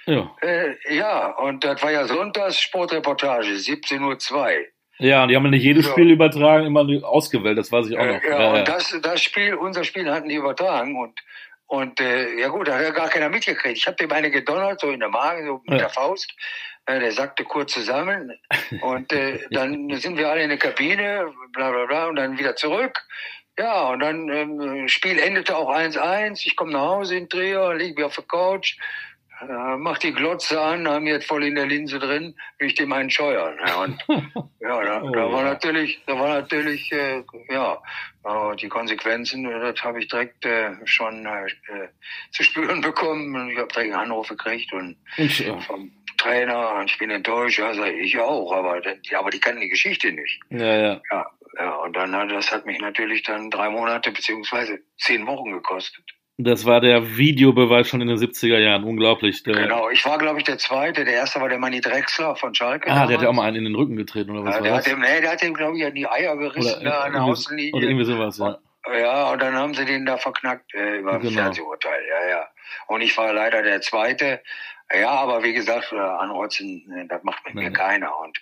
[0.06, 0.34] Ja.
[0.42, 4.66] Äh, ja, und das war ja Sonntags Sportreportage, 17.02 Uhr.
[5.00, 5.92] Ja, und die haben ja nicht jedes so.
[5.92, 8.22] Spiel übertragen, immer ausgewählt, das weiß ich auch noch.
[8.22, 11.18] Äh, ja, ja, und Das, das Spiel, unser Spiel hatten die übertragen und
[11.66, 13.76] und äh, ja gut, da hat ja gar keiner mitgekriegt.
[13.76, 15.86] Ich habe dem eine gedonnert, so in der Magen, so mit ja.
[15.86, 16.34] der Faust.
[16.86, 18.32] Äh, der sagte kurz zusammen.
[18.80, 22.56] Und äh, dann sind wir alle in der Kabine, bla bla bla, und dann wieder
[22.56, 23.00] zurück.
[23.56, 26.44] Ja, und dann ähm, Spiel endete auch 1-1.
[26.44, 28.76] Ich komme nach Hause in Trier, liege wie auf der Couch,
[29.42, 32.92] äh, mach die Glotze an, haben jetzt voll in der Linse drin, will ich dem
[32.92, 33.56] einen scheuern.
[33.66, 34.04] Ja, und
[34.60, 37.78] ja, da, oh, da war natürlich, da war natürlich, äh, ja,
[38.60, 41.88] die Konsequenzen, das habe ich direkt äh, schon äh,
[42.32, 43.50] zu spüren bekommen.
[43.50, 45.58] Ich habe direkt einen Anruf gekriegt und ich, ja.
[45.60, 48.82] vom Trainer, und ich bin enttäuscht, ja, sag ich auch, aber,
[49.16, 50.40] aber die kannten die Geschichte nicht.
[50.50, 51.00] Ja, ja.
[51.10, 51.26] Ja,
[51.58, 56.04] ja, und dann hat das hat mich natürlich dann drei Monate beziehungsweise zehn Wochen gekostet.
[56.44, 59.42] Das war der Videobeweis schon in den 70er Jahren, unglaublich.
[59.42, 61.04] Der genau, ich war, glaube ich, der Zweite.
[61.04, 62.86] Der Erste war der Manni Drexler von Schalke.
[62.86, 63.08] Ah, damals.
[63.08, 64.78] der hat ja auch mal einen in den Rücken getreten, oder was ja, war das?
[64.78, 67.12] Hat dem, nee, der hat dem, glaube ich, an die Eier gerissen, oder, da an
[67.12, 67.72] der Außenlinie.
[67.74, 68.58] Oder irgendwie sowas, ja.
[68.98, 71.32] Ja, und dann haben sie den da verknackt äh, über genau.
[71.32, 72.48] Fernsehurteil, ja, ja.
[72.86, 74.40] Und ich war leider der Zweite.
[74.92, 77.64] Ja, aber wie gesagt, anrotzen, äh, das macht mit Nein.
[77.66, 78.18] mir keiner.
[78.18, 78.38] Und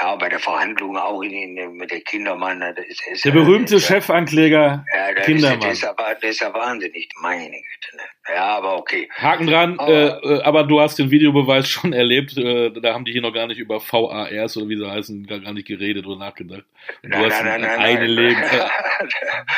[0.00, 2.60] ja, bei der Verhandlung auch in, in, mit der Kindermann.
[2.60, 5.58] Das ist, ist der berühmte ist, Chefankläger ja, das Kindermann.
[5.58, 7.96] Ist, das, ist aber, das ist ja wahnsinnig, meine Güte.
[7.96, 8.34] Ne?
[8.34, 9.08] Ja, aber okay.
[9.14, 12.36] Haken dran, aber, äh, äh, aber du hast den Videobeweis schon erlebt.
[12.36, 15.38] Äh, da haben die hier noch gar nicht über VARs oder wie sie heißen, gar,
[15.38, 16.64] gar nicht geredet oder nachgedacht.
[17.02, 18.42] Du nein, hast nein, nein, ein, nein, Leben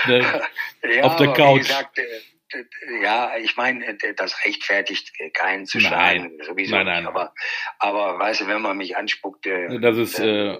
[0.08, 0.22] äh,
[0.96, 1.60] ja, auf der Couch.
[1.60, 1.98] Gesagt,
[3.02, 7.06] ja, ich meine, das rechtfertigt keinen zu schneiden, sowieso nein, nein.
[7.06, 7.34] Aber,
[7.78, 10.58] aber weißt du, wenn man mich anspuckt, äh, das ist äh,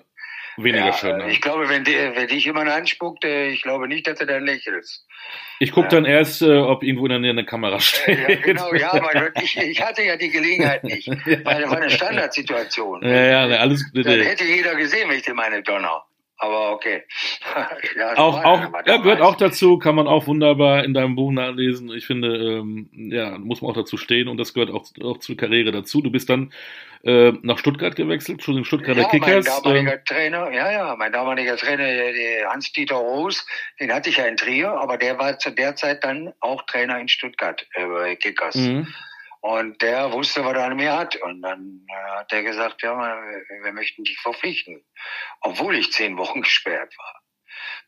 [0.57, 1.19] weniger ja, schön.
[1.19, 1.31] Ne?
[1.31, 4.45] Ich glaube, wenn, die, wenn dich jemand anspuckt, äh, ich glaube nicht, dass du dann
[4.45, 5.07] lächelst.
[5.61, 6.01] Ich gucke ja.
[6.01, 8.19] dann erst, äh, ob irgendwo in der Nähe eine Kamera steht.
[8.29, 11.91] Ja, genau, ja, aber ich, ich hatte ja die Gelegenheit nicht, weil das war eine
[11.91, 13.03] Standardsituation.
[13.03, 13.85] Ja, ja, alles.
[13.93, 16.05] Dann hätte jeder gesehen, wenn ich dir meine Donner.
[16.39, 17.03] Aber okay.
[17.97, 21.91] ja, auch, auch, ja, gehört auch dazu, kann man auch wunderbar in deinem Buch nachlesen.
[21.91, 25.37] Ich finde, ähm, ja, muss man auch dazu stehen und das gehört auch, auch zur
[25.37, 26.01] Karriere dazu.
[26.01, 26.53] Du bist dann
[27.03, 29.47] äh, nach Stuttgart gewechselt, zu den Stuttgarter ja, Kickers.
[29.47, 31.85] Mein damaliger ähm, Trainer, ja, ja, mein damaliger Trainer,
[32.51, 33.45] Hans-Dieter Roos,
[33.81, 37.01] den hatte ich ja in Trier, aber der war zu der Zeit dann auch Trainer
[37.01, 38.55] in Stuttgart äh, bei Kickers.
[38.55, 38.87] Mhm.
[39.41, 41.17] Und der wusste, was er an mir hat.
[41.17, 44.85] Und dann äh, hat er gesagt, ja, wir, möchten dich verpflichten.
[45.41, 47.23] Obwohl ich zehn Wochen gesperrt war.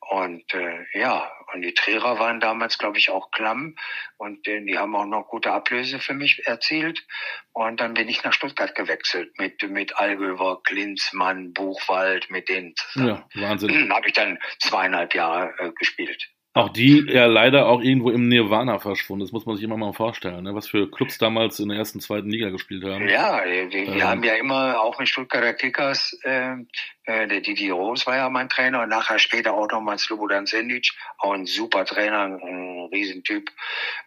[0.08, 3.76] Und äh, ja, und die Trierer waren damals, glaube ich, auch klamm.
[4.16, 7.06] Und äh, die haben auch noch gute Ablöse für mich erzielt.
[7.52, 13.24] Und dann bin ich nach Stuttgart gewechselt mit, mit Algöver, Klinsmann, Buchwald, mit denen zusammen.
[13.34, 13.92] Ja, Wahnsinn.
[13.92, 16.30] habe ich dann zweieinhalb Jahre äh, gespielt.
[16.52, 19.24] Auch die ja leider auch irgendwo im Nirvana verschwunden.
[19.24, 20.52] Das muss man sich immer mal vorstellen, ne?
[20.52, 23.08] was für Clubs damals in der ersten, zweiten Liga gespielt haben.
[23.08, 24.02] Ja, wir, wir ähm.
[24.02, 26.56] haben ja immer auch mit Stuttgarter Kickers, äh,
[27.04, 30.90] äh, der Didi Rose war ja mein Trainer und nachher später auch nochmal Slobodan Sendic,
[31.18, 33.48] auch ein super Trainer, ein Riesentyp.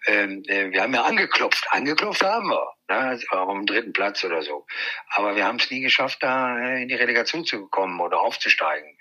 [0.08, 3.20] Ähm, äh, wir haben ja angeklopft, angeklopft haben wir, ne?
[3.32, 4.66] auch um dritten Platz oder so.
[5.08, 8.98] Aber wir haben es nie geschafft, da äh, in die Relegation zu kommen oder aufzusteigen.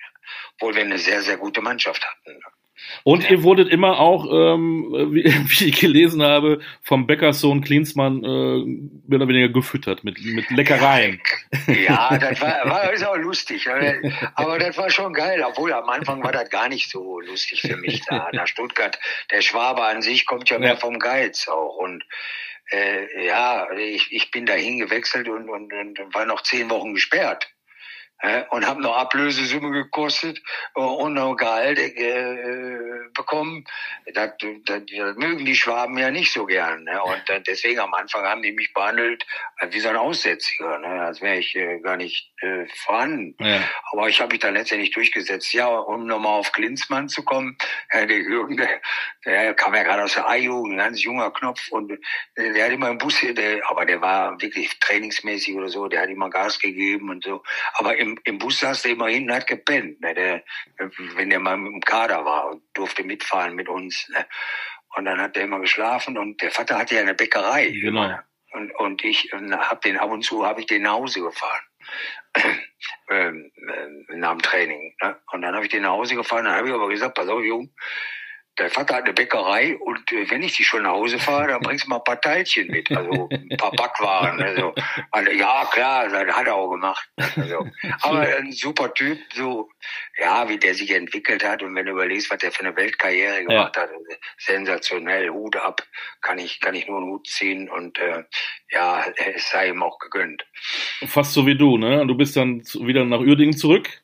[0.55, 2.40] Obwohl wir eine sehr, sehr gute Mannschaft hatten.
[3.05, 8.64] Und ihr wurdet immer auch, ähm, wie, wie, ich gelesen habe, vom Bäckerssohn Klinsmann äh,
[9.09, 11.21] mehr oder weniger gefüttert mit, mit Leckereien.
[11.66, 13.68] Ja, das war, war ist auch lustig.
[14.35, 15.45] Aber das war schon geil.
[15.47, 18.29] Obwohl am Anfang war das gar nicht so lustig für mich da.
[18.33, 18.99] Nach Stuttgart,
[19.31, 21.77] der Schwabe an sich kommt ja mehr vom Geiz auch.
[21.77, 22.05] Und
[22.71, 27.49] äh, ja, ich, ich bin dahin gewechselt und, und, und war noch zehn Wochen gesperrt
[28.51, 30.41] und habe noch Ablösesumme gekostet
[30.77, 33.65] äh, und noch Gehalt äh, bekommen.
[34.15, 36.85] Das, das, das, mögen die Schwaben ja nicht so gern.
[36.85, 37.03] Ne?
[37.03, 39.27] Und äh, deswegen am Anfang haben die mich behandelt
[39.71, 41.03] wie so ein Aussätziger, ne?
[41.03, 43.35] als wäre ich äh, gar nicht äh, vorhanden.
[43.45, 43.61] Ja.
[43.91, 45.53] Aber ich habe mich dann letztendlich durchgesetzt.
[45.53, 47.57] Ja, um nochmal auf Klinsmann zu kommen,
[47.93, 48.81] der Jürgen, der,
[49.25, 52.91] der kam ja gerade aus der A-Jugend, ganz junger Knopf und der, der hat immer
[52.91, 57.11] im Bus, der, aber der war wirklich trainingsmäßig oder so, der hat immer Gas gegeben
[57.11, 57.43] und so.
[57.75, 60.14] Aber im im, Bus saß der immer hinten, hat gepennt, ne?
[60.14, 60.44] der,
[61.16, 64.09] wenn der mal im Kader war und durfte mitfahren mit uns.
[64.11, 64.27] Ne?
[64.96, 67.70] Und dann hat der immer geschlafen und der Vater hatte ja eine Bäckerei.
[67.70, 68.18] Genau.
[68.53, 71.62] Und, und ich habe den ab und zu habe ich den nach Hause gefahren.
[73.11, 74.94] ähm, äh, nach dem Training.
[75.03, 75.16] Ne?
[75.33, 77.42] Und dann habe ich den nach Hause gefahren, dann habe ich aber gesagt, pass auf,
[77.42, 77.70] Junge,
[78.59, 81.62] der Vater hat eine Bäckerei und äh, wenn ich die schon nach Hause fahre, dann
[81.62, 84.43] bringst du mal ein paar Teilchen mit, also ein paar Backwaren.
[84.43, 84.75] Also,
[85.11, 87.09] also ja, klar, das hat er auch gemacht.
[87.37, 87.67] Also,
[88.03, 89.71] aber ein super Typ, so
[90.19, 93.45] ja, wie der sich entwickelt hat und wenn du überlegst, was der für eine Weltkarriere
[93.45, 93.83] gemacht ja.
[93.83, 93.91] hat,
[94.38, 95.83] sensationell, Hut ab,
[96.21, 98.25] kann ich kann ich nur einen Hut ziehen und äh,
[98.71, 100.47] ja, es sei ihm auch gegönnt.
[101.07, 102.07] Fast so wie du, ne?
[102.07, 104.02] Du bist dann wieder nach Uerdingen zurück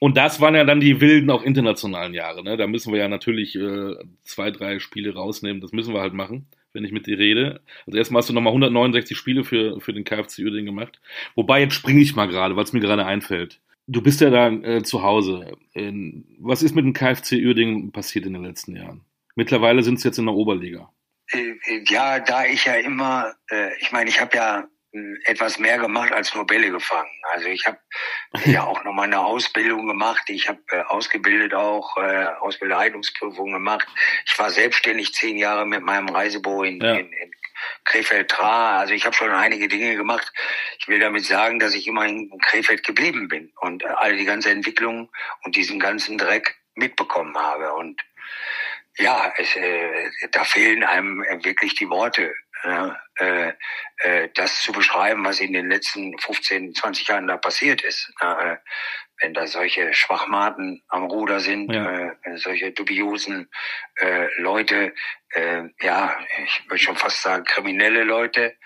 [0.00, 2.42] und das waren ja dann die wilden, auch internationalen Jahre.
[2.42, 2.56] Ne?
[2.56, 5.60] Da müssen wir ja natürlich äh, zwei, drei Spiele rausnehmen.
[5.60, 7.60] Das müssen wir halt machen, wenn ich mit dir rede.
[7.86, 11.02] Also erstmal hast du nochmal 169 Spiele für, für den KFC Uerdingen gemacht.
[11.34, 13.60] Wobei, jetzt springe ich mal gerade, weil es mir gerade einfällt.
[13.86, 15.52] Du bist ja da äh, zu Hause.
[15.74, 19.02] In, was ist mit dem KFC Uerdingen passiert in den letzten Jahren?
[19.34, 20.90] Mittlerweile sind es jetzt in der Oberliga.
[21.30, 21.56] Äh,
[21.90, 24.66] ja, da ich ja immer, äh, ich meine, ich habe ja
[25.24, 27.10] etwas mehr gemacht als nur Bälle gefangen.
[27.32, 27.78] Also ich habe
[28.44, 30.22] ja auch nochmal eine Ausbildung gemacht.
[30.28, 33.88] Ich habe äh, ausgebildet auch, äh, Ausbildereignungsprüfung gemacht.
[34.26, 36.94] Ich war selbstständig zehn Jahre mit meinem Reisebüro in, ja.
[36.94, 37.32] in, in
[37.84, 38.78] Krefeld-Tra.
[38.78, 40.32] Also ich habe schon einige Dinge gemacht.
[40.78, 44.24] Ich will damit sagen, dass ich immer in Krefeld geblieben bin und äh, all die
[44.24, 45.10] ganze Entwicklung
[45.44, 47.74] und diesen ganzen Dreck mitbekommen habe.
[47.74, 48.00] Und
[48.96, 53.52] ja, es, äh, da fehlen einem wirklich die Worte äh,
[53.96, 58.12] äh, das zu beschreiben, was in den letzten 15, 20 Jahren da passiert ist.
[58.20, 58.56] Äh,
[59.20, 62.12] wenn da solche Schwachmaten am Ruder sind, ja.
[62.22, 63.50] äh, solche dubiosen
[63.96, 64.94] äh, Leute,
[65.34, 68.56] äh, ja, ich würde schon fast sagen kriminelle Leute,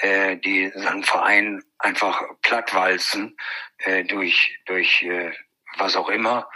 [0.00, 3.36] äh, die so einen Verein einfach plattwalzen
[3.78, 5.32] äh, durch durch äh,
[5.78, 6.48] was auch immer.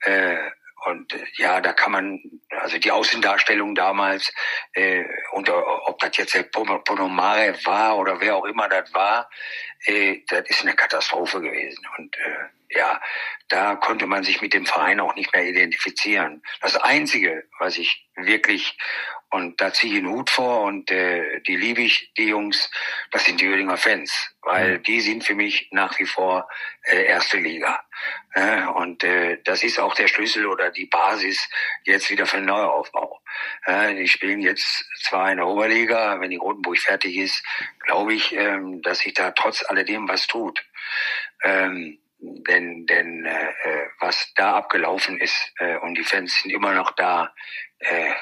[0.00, 0.38] Äh,
[0.84, 4.32] und äh, ja, da kann man, also die Außendarstellung damals,
[4.72, 9.28] äh, und ob das jetzt der Ponomare war oder wer auch immer das war,
[9.84, 11.86] äh, das ist eine Katastrophe gewesen.
[11.96, 13.00] Und äh, ja,
[13.48, 16.42] da konnte man sich mit dem Verein auch nicht mehr identifizieren.
[16.60, 18.76] Das Einzige, was ich wirklich
[19.30, 22.70] und da ziehe ich einen Hut vor und äh, die liebe ich, die Jungs,
[23.10, 24.82] das sind die Oerdinger Fans, weil mhm.
[24.84, 26.48] die sind für mich nach wie vor
[26.84, 27.84] äh, erste Liga.
[28.32, 31.46] Äh, und äh, das ist auch der Schlüssel oder die Basis
[31.84, 33.20] jetzt wieder für den Neuaufbau.
[33.66, 37.44] Äh, die spielen jetzt zwar in der Oberliga, wenn die Rotenburg fertig ist,
[37.80, 40.62] glaube ich, ähm, dass sich da trotz alledem was tut.
[41.44, 46.72] Ähm, denn denn äh, äh, was da abgelaufen ist äh, und die Fans sind immer
[46.72, 47.32] noch da.
[47.80, 48.12] Äh,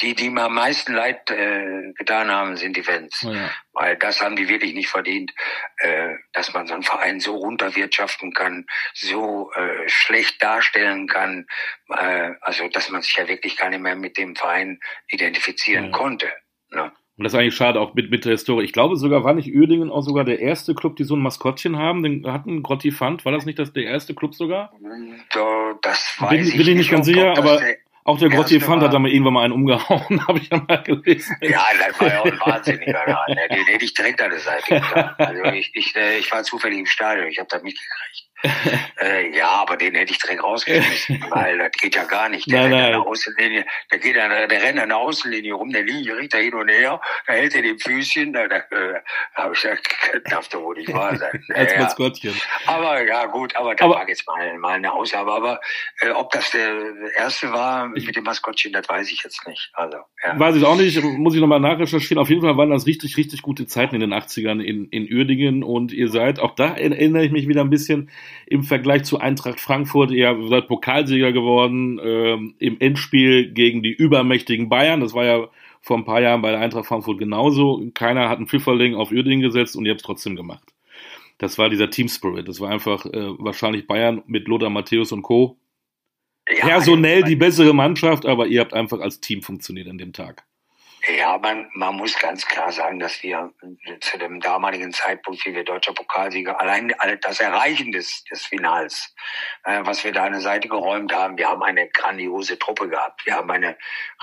[0.00, 3.50] die, die mir am meisten leid äh, getan haben, sind die Fans, ja.
[3.74, 5.34] weil das haben die wirklich nicht verdient,
[5.76, 11.46] äh, dass man so einen Verein so runterwirtschaften kann, so äh, schlecht darstellen kann,
[11.90, 15.90] äh, also dass man sich ja wirklich gar nicht mehr mit dem Verein identifizieren ja.
[15.90, 16.32] konnte.
[16.70, 16.90] Ne?
[17.22, 18.64] Und das ist eigentlich schade, auch mit, mit der Historie.
[18.64, 21.78] Ich glaube sogar, war nicht Uerdingen auch sogar der erste Club, die so ein Maskottchen
[21.78, 22.02] haben?
[22.02, 23.24] Den hatten Grotti Fand.
[23.24, 24.72] War das nicht das, der erste Club sogar?
[25.32, 25.46] So,
[25.82, 27.62] das weiß bin, ich bin ich nicht ganz sicher, aber
[28.02, 30.82] auch der Grotti Fand hat da mal irgendwann mal einen umgehauen, habe ich ja mal
[30.82, 31.36] gelesen.
[31.42, 33.24] Ja, das war ja auch ein Wahnsinniger.
[33.28, 33.36] Ne?
[33.50, 35.14] Den hätte ich direkt an der Seite getan.
[35.16, 38.31] Also ich, ich, äh, ich war zufällig im Stadion, ich habe das mitgekriegt.
[39.00, 42.50] Äh, ja, aber den hätte ich direkt rausgeschmissen, weil das geht ja gar nicht.
[42.50, 42.92] Der Nein, rennt an nein.
[42.92, 46.34] der Außenlinie, der geht an der, der rennt an der Außenlinie rum, der Linie riecht
[46.34, 49.00] da hin und her, da hält er den Füßchen, da, da äh,
[49.34, 51.42] habe ich gesagt, das darf doch wohl nicht wahr sein.
[51.54, 52.34] Als Ja, Maskottchen.
[52.66, 55.30] aber ja gut, aber da Aber- war jetzt mal, mal eine Ausnahme.
[55.32, 55.60] Aber
[56.00, 56.74] äh, ob das der
[57.16, 59.70] erste war mit dem Maskottchen, das weiß ich jetzt nicht.
[59.74, 60.38] Also, ja.
[60.38, 62.18] Weiß ich auch nicht, muss ich nochmal nachrecherchieren.
[62.20, 65.62] Auf jeden Fall waren das richtig, richtig gute Zeiten in den 80ern in, in Uerdingen
[65.62, 68.10] und ihr seid, auch da erinnere ich mich wieder ein bisschen
[68.46, 74.68] im Vergleich zu Eintracht Frankfurt, ihr seid Pokalsieger geworden ähm, im Endspiel gegen die übermächtigen
[74.68, 75.00] Bayern.
[75.00, 75.48] Das war ja
[75.80, 77.82] vor ein paar Jahren bei der Eintracht Frankfurt genauso.
[77.94, 80.72] Keiner hat einen Pfifferling auf Uerdingen gesetzt und ihr habt es trotzdem gemacht.
[81.38, 82.46] Das war dieser Team Spirit.
[82.46, 85.58] Das war einfach äh, wahrscheinlich Bayern mit Lothar Matthäus und Co.
[86.48, 90.44] Ja, Personell die bessere Mannschaft, aber ihr habt einfach als Team funktioniert an dem Tag.
[91.08, 93.52] Ja, man, man muss ganz klar sagen, dass wir
[94.00, 99.12] zu dem damaligen Zeitpunkt, wie wir deutscher Pokalsieger, allein alle- das Erreichen des, des Finals,
[99.64, 103.26] äh, was wir da an der Seite geräumt haben, wir haben eine grandiose Truppe gehabt.
[103.26, 103.76] Wir haben eine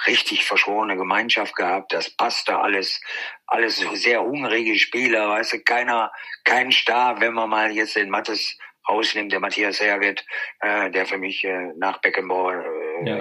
[0.08, 1.92] richtig verschworene Gemeinschaft gehabt.
[1.94, 3.02] Das passte alles,
[3.48, 6.12] alles sehr hungrige Spieler, weißt du, keiner,
[6.46, 8.58] kein Star, wenn man mal jetzt den Mattes
[8.88, 10.26] rausnimmt, der Matthias Herget,
[10.62, 13.18] äh, der für mich äh, nach Beckenbauer äh, Ja.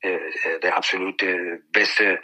[0.00, 0.18] äh,
[0.62, 2.20] der absolute beste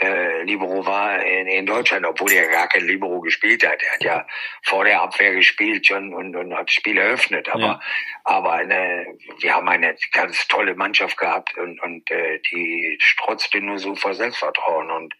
[0.00, 3.82] äh, Libero war in, in Deutschland, obwohl er gar kein Libero gespielt hat.
[3.82, 4.26] Er hat ja
[4.62, 7.48] vor der Abwehr gespielt schon und, und hat das Spiel eröffnet.
[7.48, 7.80] Aber, Ja.
[8.24, 9.06] aber eine,
[9.40, 14.14] wir haben eine ganz tolle Mannschaft gehabt und, und äh, die strotzte nur so vor
[14.14, 14.90] Selbstvertrauen.
[14.90, 15.14] Und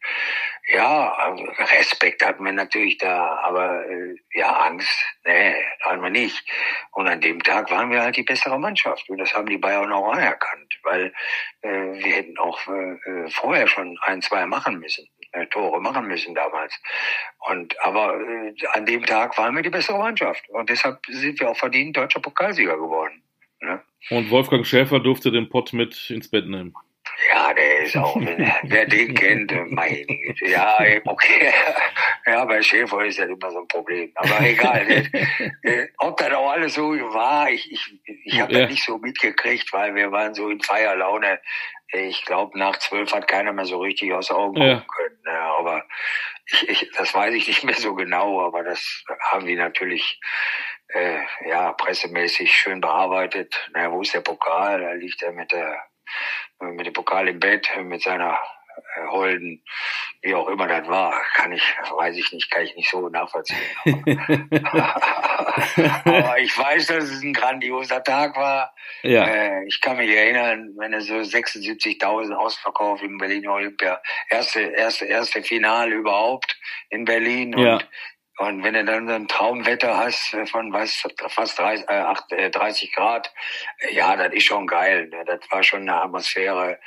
[0.68, 1.08] ja,
[1.58, 6.48] Respekt hatten wir natürlich da, aber äh, ja, Angst, nee, hatten wir nicht.
[6.92, 9.08] Und an dem Tag waren wir halt die bessere Mannschaft.
[9.08, 11.12] Und das haben die Bayern auch anerkannt, weil
[11.62, 16.74] wir hätten auch äh, vorher schon ein, zwei machen müssen, äh, Tore machen müssen damals.
[17.48, 20.48] Und aber äh, an dem Tag waren wir die bessere Mannschaft.
[20.48, 23.22] Und deshalb sind wir auch verdient deutscher Pokalsieger geworden.
[23.60, 23.80] Ne?
[24.10, 26.74] Und Wolfgang Schäfer durfte den Pott mit ins Bett nehmen.
[27.30, 28.16] Ja, der ist auch,
[28.62, 30.46] wer den kennt, meine Güte.
[30.46, 31.52] Ja, okay.
[32.24, 34.12] Ja, bei Schäfer ist ja immer so ein Problem.
[34.14, 34.86] Aber egal.
[35.64, 38.60] Äh, Ob das auch alles so war, ich, ich, ich habe Ja.
[38.60, 41.40] das nicht so mitgekriegt, weil wir waren so in Feierlaune.
[41.92, 44.74] Ich glaube, nach zwölf hat keiner mehr so richtig aus Augen Ja.
[44.76, 45.18] gucken können.
[45.26, 45.84] Ja, aber
[46.46, 50.20] ich, ich, das weiß ich nicht mehr so genau, aber das haben die natürlich
[50.88, 51.18] äh,
[51.48, 53.68] ja pressemäßig schön bearbeitet.
[53.74, 54.80] Na, wo ist der Pokal?
[54.80, 55.76] Da liegt er mit der
[56.60, 58.38] mit dem Pokal im Bett, mit seiner
[58.96, 59.62] äh, Holden,
[60.22, 61.62] wie auch immer das war, kann ich,
[61.96, 63.58] weiß ich nicht, kann ich nicht so nachvollziehen.
[66.04, 68.74] Aber ich weiß, dass es ein grandioser Tag war.
[69.02, 69.24] ja.
[69.26, 74.00] Äh, ich kann mich erinnern, wenn es so 76.000 Ausverkauf im Berliner Olympia,
[74.30, 76.56] erste, erste, erste Finale überhaupt
[76.90, 77.74] in Berlin Ja.
[77.74, 77.88] und
[78.46, 82.92] wenn du dann so ein Traumwetter hast von was, fast 30, äh, acht- äh, 30
[82.94, 83.32] Grad,
[83.90, 85.08] ja, das ist schon geil.
[85.08, 85.24] Ne?
[85.26, 86.78] Das war schon eine Atmosphäre.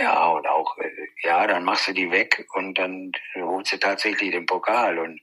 [0.00, 0.90] Ja, und auch, äh,
[1.22, 4.98] ja, dann machst du die weg und dann holst du tatsächlich den Pokal.
[4.98, 5.20] Und,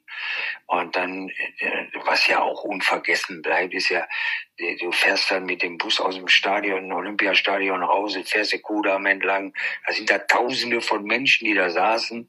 [0.67, 1.29] und dann,
[1.59, 4.07] äh, was ja auch unvergessen bleibt, ist ja,
[4.79, 9.53] du fährst dann mit dem Bus aus dem Stadion, Olympiastadion raus, fährst den Kudamm entlang.
[9.85, 12.27] Da sind da Tausende von Menschen, die da saßen.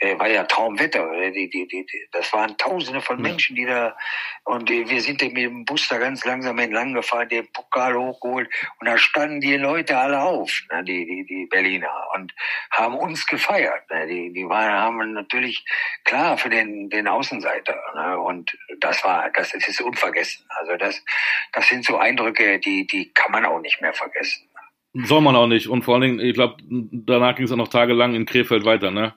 [0.00, 1.12] Äh, war ja Traumwetter.
[1.12, 3.20] äh, Die, die, die, das waren Tausende von.
[3.20, 3.96] Menschen, die da,
[4.44, 7.94] und äh, wir sind dann mit dem Bus da ganz langsam entlang gefahren, den Pokal
[7.94, 12.34] hochgeholt, und da standen die Leute alle auf, ne, die, die, die Berliner, und
[12.70, 13.88] haben uns gefeiert.
[13.90, 15.64] Ne, die, die waren, haben natürlich,
[16.04, 20.44] klar, für den, den Außenseiter, ne, und das war, das ist unvergessen.
[20.58, 21.02] Also das,
[21.52, 24.46] das sind so Eindrücke, die, die kann man auch nicht mehr vergessen.
[24.92, 25.68] Soll man auch nicht.
[25.68, 28.90] Und vor allen Dingen, ich glaube, danach ging es auch noch tagelang in Krefeld weiter,
[28.90, 29.14] ne?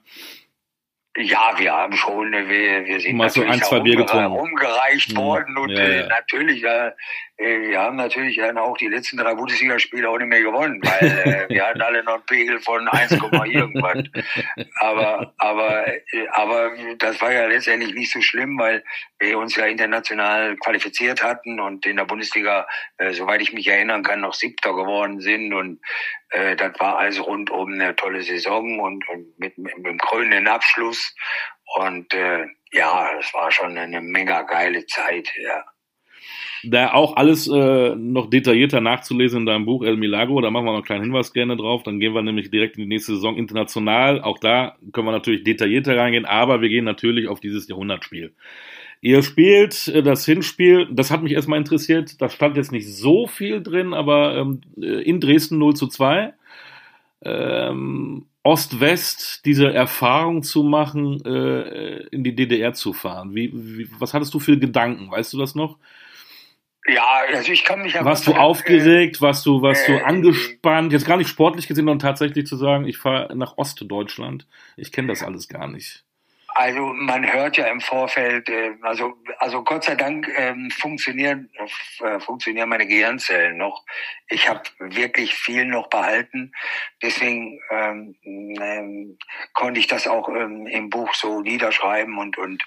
[1.16, 4.40] Ja, wir haben schon, wir, wir sind Mal so natürlich ein, zwei Bier umgere- getrunken.
[4.40, 5.18] umgereicht Mhm.
[5.18, 6.08] worden und Ja, äh, ja.
[6.08, 6.92] natürlich, äh, äh,
[7.38, 11.50] wir haben natürlich dann auch die letzten drei Bundesligaspiele auch nicht mehr gewonnen, weil äh,
[11.50, 14.04] wir hatten alle noch einen Pegel von 1, irgendwas.
[14.76, 18.84] Aber, aber, äh, aber das war ja letztendlich nicht so schlimm, weil
[19.20, 22.68] wir uns ja international qualifiziert hatten und in der Bundesliga,
[22.98, 25.80] äh, soweit ich mich erinnern kann, noch Siebter geworden sind und
[26.30, 30.48] äh, das war also rundum eine tolle Saison und, und mit, mit, mit einem krönenden
[30.48, 31.16] Abschluss.
[31.78, 35.64] Und äh, ja, das war schon eine mega geile Zeit, ja.
[36.66, 40.72] Da auch alles äh, noch detaillierter nachzulesen in deinem Buch El Milagro, da machen wir
[40.72, 41.84] noch einen kleinen Hinweis gerne drauf.
[41.84, 44.22] Dann gehen wir nämlich direkt in die nächste Saison international.
[44.22, 48.34] Auch da können wir natürlich detaillierter reingehen, aber wir gehen natürlich auf dieses Jahrhundertspiel.
[49.02, 53.28] Ihr spielt äh, das Hinspiel, das hat mich erstmal interessiert, da stand jetzt nicht so
[53.28, 56.34] viel drin, aber ähm, äh, in Dresden 0 zu 2.
[57.26, 63.36] Ähm, Ost-West diese Erfahrung zu machen, äh, in die DDR zu fahren.
[63.36, 65.12] Wie, wie, was hattest du für Gedanken?
[65.12, 65.78] Weißt du das noch?
[66.86, 67.94] Ja, also ich kann mich.
[67.94, 69.22] Warst du aufgeregt?
[69.22, 70.92] Warst du, warst äh, du angespannt?
[70.92, 74.48] Jetzt gar nicht sportlich gesehen, sondern tatsächlich zu sagen, ich fahre nach Ostdeutschland.
[74.76, 76.04] Ich kenne das alles gar nicht.
[76.56, 81.50] Also man hört ja im Vorfeld, äh, also also Gott sei Dank ähm, funktionieren
[82.00, 83.84] äh, funktionieren meine Gehirnzellen noch.
[84.28, 86.52] Ich habe wirklich viel noch behalten,
[87.02, 89.18] deswegen ähm, ähm,
[89.54, 92.64] konnte ich das auch ähm, im Buch so niederschreiben und und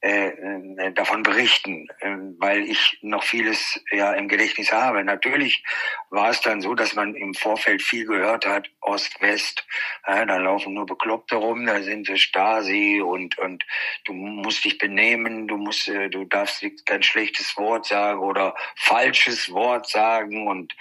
[0.00, 5.02] äh, äh, davon berichten, äh, weil ich noch vieles ja im Gedächtnis habe.
[5.04, 5.64] Natürlich
[6.10, 9.66] war es dann so, dass man im Vorfeld viel gehört hat, Ost-West,
[10.06, 13.64] äh, da laufen nur Bekloppte rum, da sind Stasi und und
[14.04, 19.50] du musst dich benehmen, du musst, äh, du darfst kein schlechtes Wort sagen oder falsches
[19.52, 20.74] Wort sagen und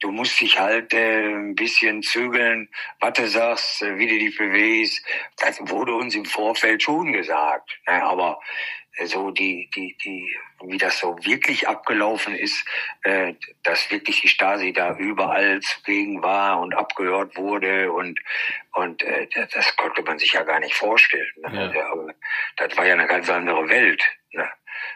[0.00, 2.68] du musst dich halt äh, ein bisschen zügeln,
[3.00, 5.04] was du sagst, äh, wie du dich bewegst.
[5.38, 8.02] Das wurde uns im Vorfeld schon gesagt, ne?
[8.02, 8.40] aber
[9.06, 12.64] so die, die, die, wie das so wirklich abgelaufen ist,
[13.02, 18.20] äh, dass wirklich die Stasi da überall zugegen war und abgehört wurde und
[18.72, 21.30] und äh, das konnte man sich ja gar nicht vorstellen.
[21.36, 21.72] Ne?
[21.74, 21.94] Ja.
[22.56, 24.02] Das war ja eine ganz andere Welt.
[24.32, 24.48] Ne?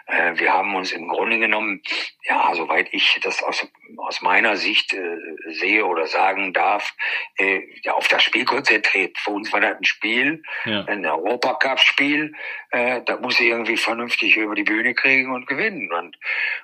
[0.08, 1.82] Äh, wir haben uns im Grunde genommen,
[2.24, 3.66] ja, soweit ich das aus,
[3.98, 5.18] aus meiner Sicht äh,
[5.52, 6.94] sehe oder sagen darf,
[7.36, 9.18] äh, ja, auf das Spiel konzentriert.
[9.18, 10.84] Für uns war das ein Spiel, ja.
[10.84, 12.32] ein Europacup-Spiel,
[12.70, 15.92] äh, das muss irgendwie vernünftig über die Bühne kriegen und gewinnen.
[15.92, 16.18] Und,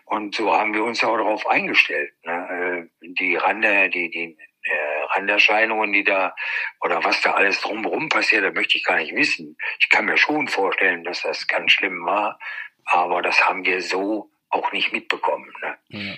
[0.07, 2.12] und so haben wir uns auch darauf eingestellt.
[2.24, 2.88] Ne?
[3.03, 6.34] Äh, die Rande, die, die äh, Randerscheinungen, die da
[6.80, 9.57] oder was da alles drumherum passiert, da möchte ich gar nicht wissen.
[9.78, 12.38] Ich kann mir schon vorstellen, dass das ganz schlimm war,
[12.87, 15.53] aber das haben wir so auch nicht mitbekommen.
[15.62, 15.78] Ne?
[15.89, 16.14] Ja.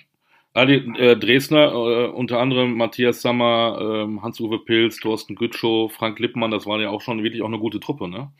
[0.56, 6.50] Adi äh, Dresdner, äh, unter anderem Matthias Sammer, äh, Hans-Uwe Pilz, Thorsten Gütschow, Frank Lippmann,
[6.50, 8.32] das war ja auch schon wirklich auch eine gute Truppe, ne?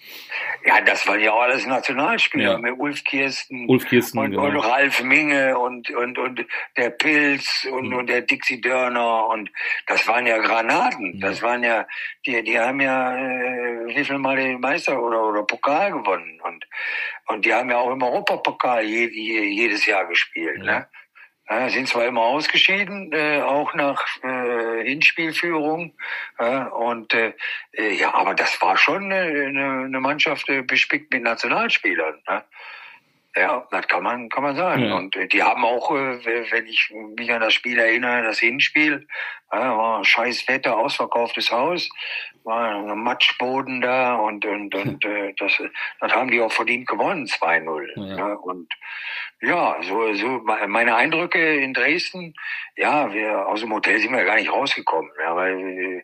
[0.64, 2.58] Ja, das waren ja auch alles Nationalspieler ja.
[2.58, 4.46] mit Ulf Kirsten, Ulf Kirsten und, genau.
[4.46, 6.46] und Ralf Minge und, und, und
[6.78, 7.96] der Pilz und, mhm.
[7.96, 9.50] und der Dixie Dörner und
[9.86, 11.18] das waren ja Granaten.
[11.18, 11.28] Ja.
[11.28, 11.86] Das waren ja,
[12.24, 16.66] die, die haben ja äh, wie viel Mal den Meister oder, oder Pokal gewonnen und,
[17.26, 20.78] und die haben ja auch im Europapokal je, je, jedes Jahr gespielt, ja.
[20.78, 20.88] ne?
[21.48, 25.92] Ja, sind zwar immer ausgeschieden, äh, auch nach äh, Hinspielführung.
[26.38, 27.32] Äh, und äh,
[27.72, 32.20] ja, aber das war schon eine, eine Mannschaft äh, bespickt mit Nationalspielern.
[32.28, 32.44] Ne?
[33.36, 34.86] Ja, das kann man, kann man sagen.
[34.86, 34.96] Ja.
[34.96, 39.06] Und äh, die haben auch, äh, wenn ich mich an das Spiel erinnere, das Hinspiel,
[39.50, 41.88] äh, war scheiß Wetter, ausverkauftes Haus,
[42.44, 45.60] war ein Matschboden da und, und, und äh, das,
[46.00, 47.86] das haben die auch verdient gewonnen, 2-0.
[47.96, 48.28] Ja.
[48.28, 48.38] Ne?
[48.38, 48.72] Und
[49.42, 52.34] ja, so, so meine Eindrücke in Dresden,
[52.74, 56.02] ja, wir aus dem Hotel sind wir gar nicht rausgekommen, ja, weil wir,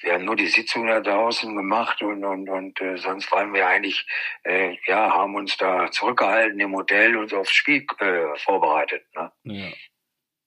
[0.00, 3.68] wir haben nur die Sitzung da draußen gemacht und und und äh, sonst waren wir
[3.68, 4.04] eigentlich,
[4.42, 9.04] äh, ja, haben uns da zurückgehalten im Hotel und aufs Spiel äh, vorbereitet.
[9.14, 9.30] Ne?
[9.44, 9.68] Ja.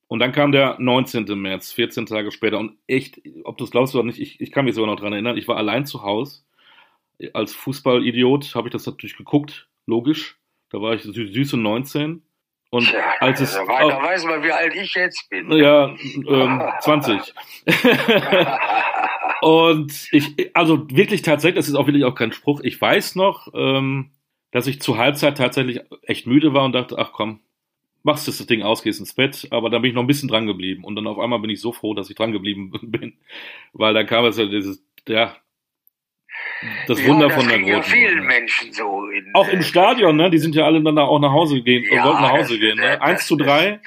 [0.08, 1.26] Und dann kam der 19.
[1.39, 2.60] März, 14 Tage später.
[2.60, 5.14] Und echt, ob du es glaubst oder nicht, ich, ich kann mich sogar noch dran
[5.14, 6.43] erinnern, ich war allein zu Hause.
[7.34, 10.38] Als Fußballidiot habe ich das natürlich geguckt, logisch.
[10.70, 12.22] Da war ich süße 19.
[12.70, 13.53] Und Tja, als es.
[13.53, 15.51] Da, war, da weiß man, wie alt ich jetzt bin.
[15.51, 15.95] Ja,
[16.28, 17.34] ähm, 20.
[19.41, 22.60] und ich, also wirklich tatsächlich, das ist auch wirklich auch kein Spruch.
[22.62, 24.12] Ich weiß noch, ähm,
[24.51, 27.39] dass ich zur Halbzeit tatsächlich echt müde war und dachte, ach komm,
[28.08, 29.47] machst du das Ding aus, gehst ins Bett.
[29.51, 30.84] Aber dann bin ich noch ein bisschen dran geblieben.
[30.84, 33.14] Und dann auf einmal bin ich so froh, dass ich dran geblieben bin.
[33.74, 35.36] Weil dann kam es ja dieses, ja,
[36.88, 37.74] das ja, Wunder das von der großen.
[37.74, 39.05] Ja vielen Menschen so.
[39.10, 40.32] In, auch im äh, Stadion, ne?
[40.32, 42.78] Die sind ja alle dann auch nach Hause gehen, ja, wollten nach Hause das, gehen.
[42.78, 43.01] Ne?
[43.01, 43.80] 1 zu 3.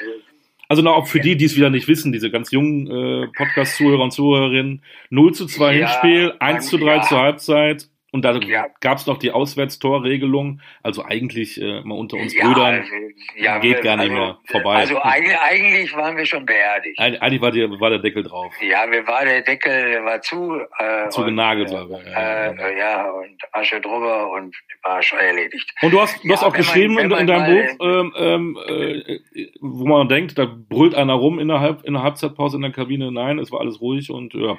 [0.69, 4.05] Also noch auch für die, die es wieder nicht wissen, diese ganz jungen äh, Podcast-Zuhörer
[4.05, 8.67] und Zuhörerinnen, 0 zu 2 ja, Hinspiel, 1 zu 3 zur Halbzeit, und da ja.
[8.81, 12.93] gab es noch die Auswärtstorregelung, also eigentlich äh, mal unter uns ja, Brüdern also,
[13.37, 14.75] ja, geht gar nicht also, mehr vorbei.
[14.75, 16.99] Also eigentlich, waren wir schon beerdigt.
[16.99, 18.53] Eig eigentlich war, die, war der Deckel drauf.
[18.61, 20.61] Ja, wir war der Deckel war zu.
[20.79, 25.73] Äh, zu genagelt war äh, ja, äh, ja, und Asche drüber und war schon erledigt.
[25.81, 29.19] Und du hast, du hast auch geschrieben man, in, in deinem Buch, ähm, ähm, äh,
[29.61, 32.73] wo man denkt, da brüllt einer rum in der, Halb, in der Halbzeitpause in der
[32.73, 33.13] Kabine.
[33.13, 34.59] Nein, es war alles ruhig und ja.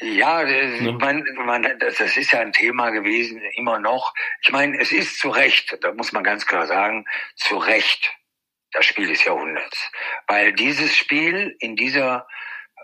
[0.00, 0.92] Ja, das, ne?
[0.92, 4.14] man, man, das, das ist ja ein Thema gewesen, immer noch.
[4.42, 8.14] Ich meine, es ist zu Recht, da muss man ganz klar sagen, zu Recht
[8.72, 9.90] das Spiel des Jahrhunderts.
[10.26, 12.26] Weil dieses Spiel in dieser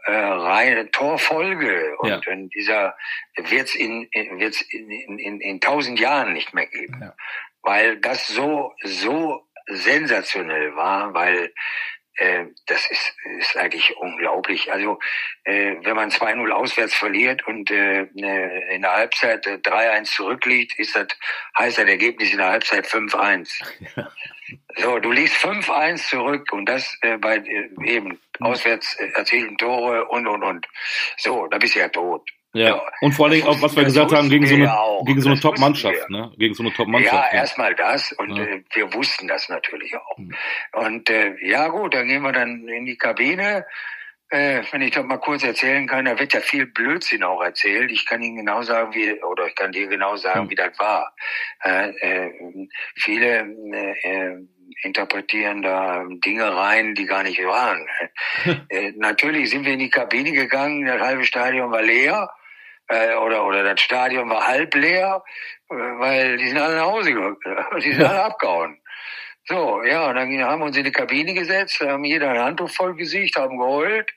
[0.05, 2.33] äh, Reihe Torfolge und ja.
[2.33, 2.97] in dieser
[3.37, 6.99] wird's in, in wird's in, in, in, in tausend Jahren nicht mehr geben.
[7.01, 7.15] Ja.
[7.63, 11.53] Weil das so, so sensationell war, weil
[12.17, 14.73] äh, das ist, ist eigentlich unglaublich.
[14.73, 14.99] Also
[15.45, 20.79] äh, wenn man 2-0 auswärts verliert und äh, ne, in der Halbzeit äh, 3-1 zurückliegt,
[20.79, 21.09] ist das,
[21.59, 23.63] heißt das Ergebnis in der Halbzeit 5-1.
[23.97, 24.11] Ja.
[24.77, 30.07] So, du liegst 5-1 zurück und das äh, bei äh, eben auswärts äh, erzielten Tore
[30.07, 30.67] und und und.
[31.17, 32.29] So, da bist du ja tot.
[32.55, 32.68] Ja.
[32.68, 32.82] ja.
[33.00, 34.70] Und vor allen Dingen auch, was wir gesagt haben, gegen so eine,
[35.07, 36.32] gegen so eine Top-Mannschaft, ne?
[36.36, 37.32] Gegen so eine Top-Mannschaft.
[37.32, 38.44] Ja, erstmal das und ja.
[38.44, 40.18] äh, wir wussten das natürlich auch.
[40.18, 40.34] Mhm.
[40.72, 43.64] Und äh, ja gut, dann gehen wir dann in die Kabine.
[44.28, 47.90] Äh, wenn ich das mal kurz erzählen kann, da wird ja viel Blödsinn auch erzählt.
[47.90, 50.50] Ich kann Ihnen genau sagen, wie, oder ich kann dir genau sagen, mhm.
[50.50, 51.14] wie das war.
[51.64, 53.46] Äh, äh, viele
[54.03, 54.36] äh,
[54.82, 57.86] interpretieren da Dinge rein, die gar nicht waren.
[58.68, 62.28] äh, natürlich sind wir in die Kabine gegangen, das halbe Stadion war leer
[62.89, 65.22] äh, oder, oder das Stadion war halb leer,
[65.70, 67.37] äh, weil die sind alle nach Hause gegangen,
[67.83, 68.78] die sind alle abgehauen.
[69.45, 72.70] So, ja, und dann haben wir uns in die Kabine gesetzt, haben jeder ein Handtuch
[72.70, 74.12] voll Gesicht, haben geheult.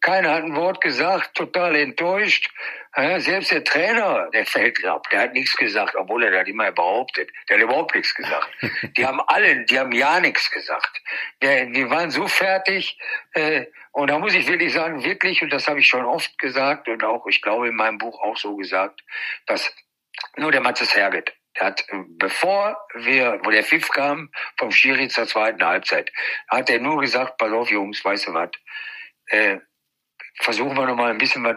[0.00, 2.50] Keiner hat ein Wort gesagt, total enttäuscht.
[2.96, 6.72] Ja, selbst der Trainer, der fällt ab, der hat nichts gesagt, obwohl er das immer
[6.72, 7.30] behauptet.
[7.48, 8.48] Der hat überhaupt nichts gesagt.
[8.96, 11.02] Die haben alle, die haben ja nichts gesagt.
[11.42, 12.98] Die, die waren so fertig.
[13.32, 16.88] Äh, und da muss ich wirklich sagen, wirklich, und das habe ich schon oft gesagt
[16.88, 19.02] und auch, ich glaube, in meinem Buch auch so gesagt,
[19.46, 19.74] dass
[20.36, 21.84] nur der Matzes Herget, der hat,
[22.18, 26.12] bevor wir, wo der Pfiff kam, vom Schiri zur zweiten Halbzeit,
[26.48, 28.50] hat er nur gesagt, pass auf, Jungs, weißt du was,
[29.28, 29.58] äh,
[30.38, 31.56] versuchen wir nochmal ein bisschen was,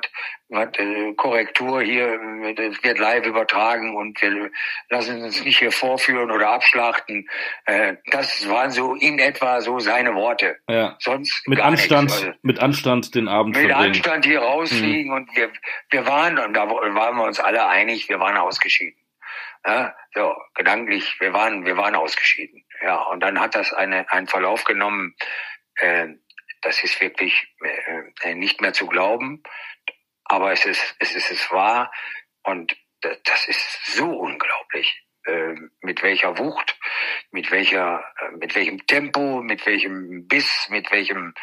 [0.78, 2.20] äh, Korrektur hier,
[2.56, 4.52] das wird live übertragen und wir
[4.90, 7.28] lassen uns nicht hier vorführen oder abschlachten.
[7.66, 10.58] Äh, das waren so in etwa so seine Worte.
[10.68, 10.96] Ja.
[11.00, 13.94] Sonst mit Anstand, also, mit Anstand den Abend Mit verbringen.
[13.94, 15.18] Anstand hier rausfliegen hm.
[15.18, 15.52] und wir,
[15.92, 19.00] wir waren, und da waren wir uns alle einig, wir waren ausgeschieden.
[19.66, 22.64] Ja, so, gedanklich, wir waren, wir waren ausgeschieden.
[22.82, 25.16] Ja, und dann hat das eine, einen Verlauf genommen,
[25.76, 26.08] äh,
[26.62, 27.48] das ist wirklich
[28.22, 29.44] äh, nicht mehr zu glauben,
[30.26, 31.92] aber es ist, es ist es wahr
[32.44, 36.78] und das ist so unglaublich, äh, mit welcher Wucht,
[37.32, 41.34] mit welcher, äh, mit welchem Tempo, mit welchem Biss, mit welchem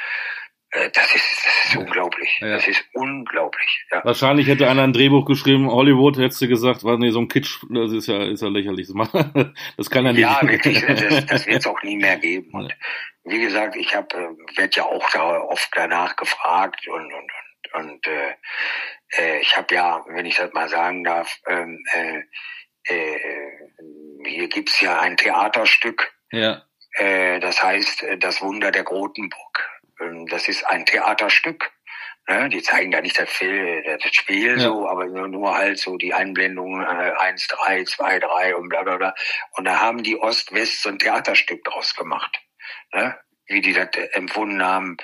[0.70, 2.38] äh, das ist, das ist unglaublich.
[2.40, 2.48] Ja.
[2.48, 3.84] Das ist unglaublich.
[3.90, 4.04] Ja.
[4.04, 7.58] Wahrscheinlich hätte einer ein Drehbuch geschrieben, Hollywood hättest du gesagt, war nee, so ein Kitsch,
[7.70, 8.88] das ist ja, ist ja lächerlich.
[9.76, 10.22] Das kann ja nicht.
[10.22, 12.50] Ja, wirklich, das, das wird es auch nie mehr geben.
[12.52, 12.74] Und
[13.26, 17.32] wie gesagt, ich habe, äh, werde ja auch da oft danach gefragt und, und,
[17.74, 18.34] und, und äh,
[19.18, 22.22] äh, ich habe ja, wenn ich das mal sagen darf, ähm, äh,
[22.84, 23.50] äh,
[24.24, 26.12] hier gibt's ja ein Theaterstück.
[26.30, 26.62] Ja.
[26.92, 29.70] Äh, das heißt äh, Das Wunder der Grotenburg.
[30.00, 31.72] Ähm, das ist ein Theaterstück.
[32.28, 32.48] Ne?
[32.48, 34.58] Die zeigen da nicht das, Film, das Spiel ja.
[34.58, 38.82] so, aber nur, nur halt so die Einblendungen äh, 1, 3, 2, 3 und bla
[38.82, 39.14] bla bla.
[39.52, 42.40] Und da haben die Ost-West so ein Theaterstück draus gemacht.
[42.92, 43.16] Ne?
[43.48, 44.96] wie die das empfunden haben,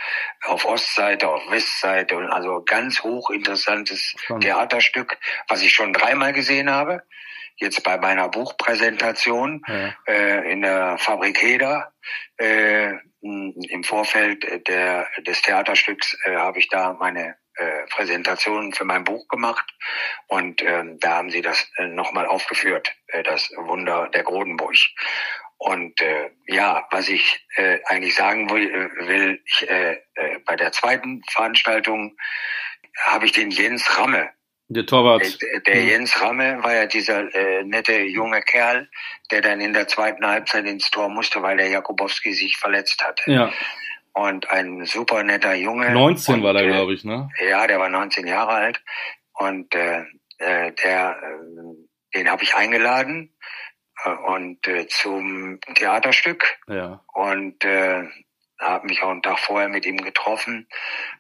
[0.43, 4.17] auf Ostseite, auf Westseite und also ganz hochinteressantes.
[4.41, 5.17] Theaterstück,
[5.49, 7.03] was ich schon dreimal gesehen habe.
[7.57, 9.95] Jetzt bei meiner Buchpräsentation ja.
[10.07, 11.93] äh, in der Fabrik Heder
[12.39, 19.05] äh, im Vorfeld der, des Theaterstücks äh, habe ich da meine äh, Präsentation für mein
[19.05, 19.67] Buch gemacht
[20.27, 24.75] und ähm, da haben sie das äh, nochmal aufgeführt, äh, das Wunder der Grodenburg.
[25.65, 30.57] Und äh, ja, was ich äh, eigentlich sagen will, äh, will ich, äh, äh, bei
[30.57, 32.17] der zweiten Veranstaltung
[33.05, 34.31] habe ich den Jens Ramme
[34.73, 35.23] der Torwart.
[35.41, 35.89] Der, der hm.
[35.89, 38.89] Jens Ramme war ja dieser äh, nette junge Kerl,
[39.31, 43.31] der dann in der zweiten Halbzeit ins Tor musste, weil der Jakubowski sich verletzt hatte.
[43.31, 43.53] Ja.
[44.15, 45.91] Und ein super netter Junge.
[45.91, 47.31] 19 und, war der, glaube ich, ne?
[47.49, 48.83] Ja, der war 19 Jahre alt.
[49.35, 50.01] Und äh,
[50.39, 53.72] äh, der, äh, den habe ich eingeladen äh,
[54.27, 56.59] und äh, zum Theaterstück.
[56.69, 57.03] Ja.
[57.13, 58.05] Und äh,
[58.59, 60.69] habe mich auch einen Tag vorher mit ihm getroffen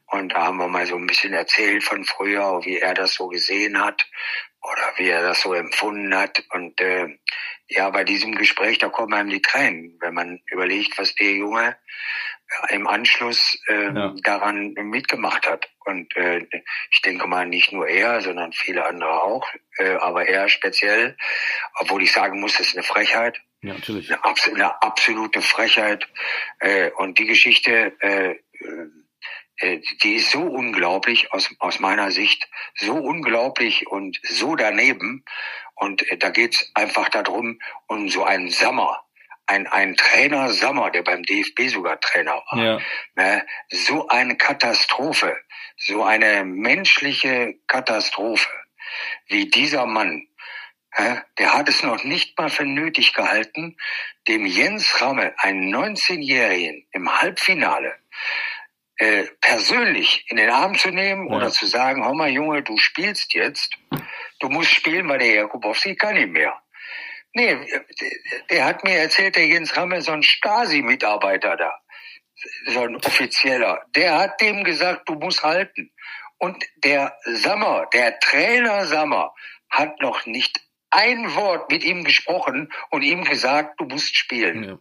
[0.07, 3.28] und da haben wir mal so ein bisschen erzählt von früher, wie er das so
[3.28, 4.07] gesehen hat
[4.61, 6.45] oder wie er das so empfunden hat.
[6.51, 7.18] Und äh,
[7.68, 11.76] ja, bei diesem Gespräch, da kommen einem die Tränen, wenn man überlegt, was der Junge
[12.68, 14.14] im Anschluss äh, ja.
[14.22, 15.68] daran mitgemacht hat.
[15.84, 16.46] Und äh,
[16.90, 19.48] ich denke mal, nicht nur er, sondern viele andere auch,
[19.78, 21.16] äh, aber er speziell,
[21.78, 23.40] obwohl ich sagen muss, das ist eine Frechheit.
[23.62, 24.12] Ja, natürlich.
[24.12, 24.22] Eine,
[24.55, 26.09] eine absolute Frechheit.
[26.59, 28.36] Äh, und die Geschichte, äh,
[29.57, 35.24] äh, die ist so unglaublich aus, aus meiner Sicht, so unglaublich und so daneben.
[35.74, 39.05] Und äh, da geht's einfach darum, um so einen Sommer,
[39.47, 42.59] ein, ein Trainer Sommer, der beim DFB sogar Trainer war.
[42.59, 42.80] Ja.
[43.16, 43.47] Ne?
[43.70, 45.36] So eine Katastrophe,
[45.76, 48.49] so eine menschliche Katastrophe,
[49.26, 50.26] wie dieser Mann
[51.38, 53.76] der hat es noch nicht mal für nötig gehalten,
[54.28, 57.97] dem Jens Ramme, einen 19-Jährigen, im Halbfinale
[58.97, 61.36] äh, persönlich in den Arm zu nehmen ja.
[61.36, 63.74] oder zu sagen, hör mal Junge, du spielst jetzt,
[64.40, 66.61] du musst spielen, weil der Jakubowski kann nicht mehr.
[67.35, 67.57] Nee,
[68.51, 71.80] der hat mir erzählt, der Jens Rammel, so ein Stasi-Mitarbeiter da,
[72.66, 75.93] so ein Offizieller, der hat dem gesagt, du musst halten.
[76.39, 79.35] Und der Sammer, der Trainer Sammer,
[79.70, 80.61] hat noch nicht
[80.91, 84.64] ein Wort mit ihm gesprochen und ihm gesagt, du musst spielen.
[84.64, 84.78] Ja.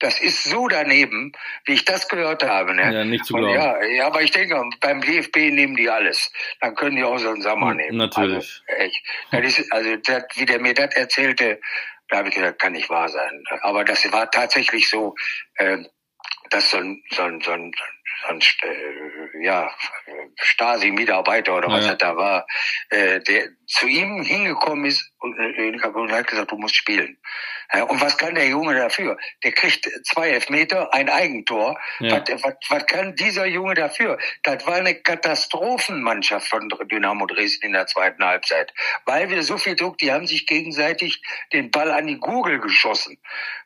[0.00, 1.30] Das ist so daneben,
[1.64, 2.74] wie ich das gehört habe.
[2.74, 2.92] Ne?
[2.92, 3.54] Ja, nicht zu glauben.
[3.54, 6.32] Ja, ja, aber ich denke, beim DFB nehmen die alles.
[6.60, 7.98] Dann können die auch so einen Sommer nehmen.
[7.98, 8.62] Natürlich.
[8.66, 9.06] Also, echt.
[9.30, 11.60] Das ist, also das, wie der mir das erzählte,
[12.12, 13.42] da habe ich gesagt, kann nicht wahr sein.
[13.62, 15.14] Aber das war tatsächlich so,
[15.54, 15.78] äh,
[16.50, 17.72] dass so ein, so ein, so ein,
[18.22, 19.74] so ein äh, ja,
[20.36, 21.92] Stasi-Mitarbeiter oder was ja.
[21.92, 22.46] das da war,
[22.90, 27.18] äh, der zu ihm hingekommen ist und, äh, und hat gesagt, du musst spielen.
[27.74, 29.16] Ja, und was kann der Junge dafür?
[29.44, 31.78] Der kriegt zwei Elfmeter, ein Eigentor.
[32.00, 32.22] Ja.
[32.28, 34.18] Was, was, was kann dieser Junge dafür?
[34.42, 38.74] Das war eine Katastrophenmannschaft von Dynamo Dresden in der zweiten Halbzeit.
[39.06, 43.18] Weil wir so viel Druck, die haben sich gegenseitig den Ball an die Gurgel geschossen.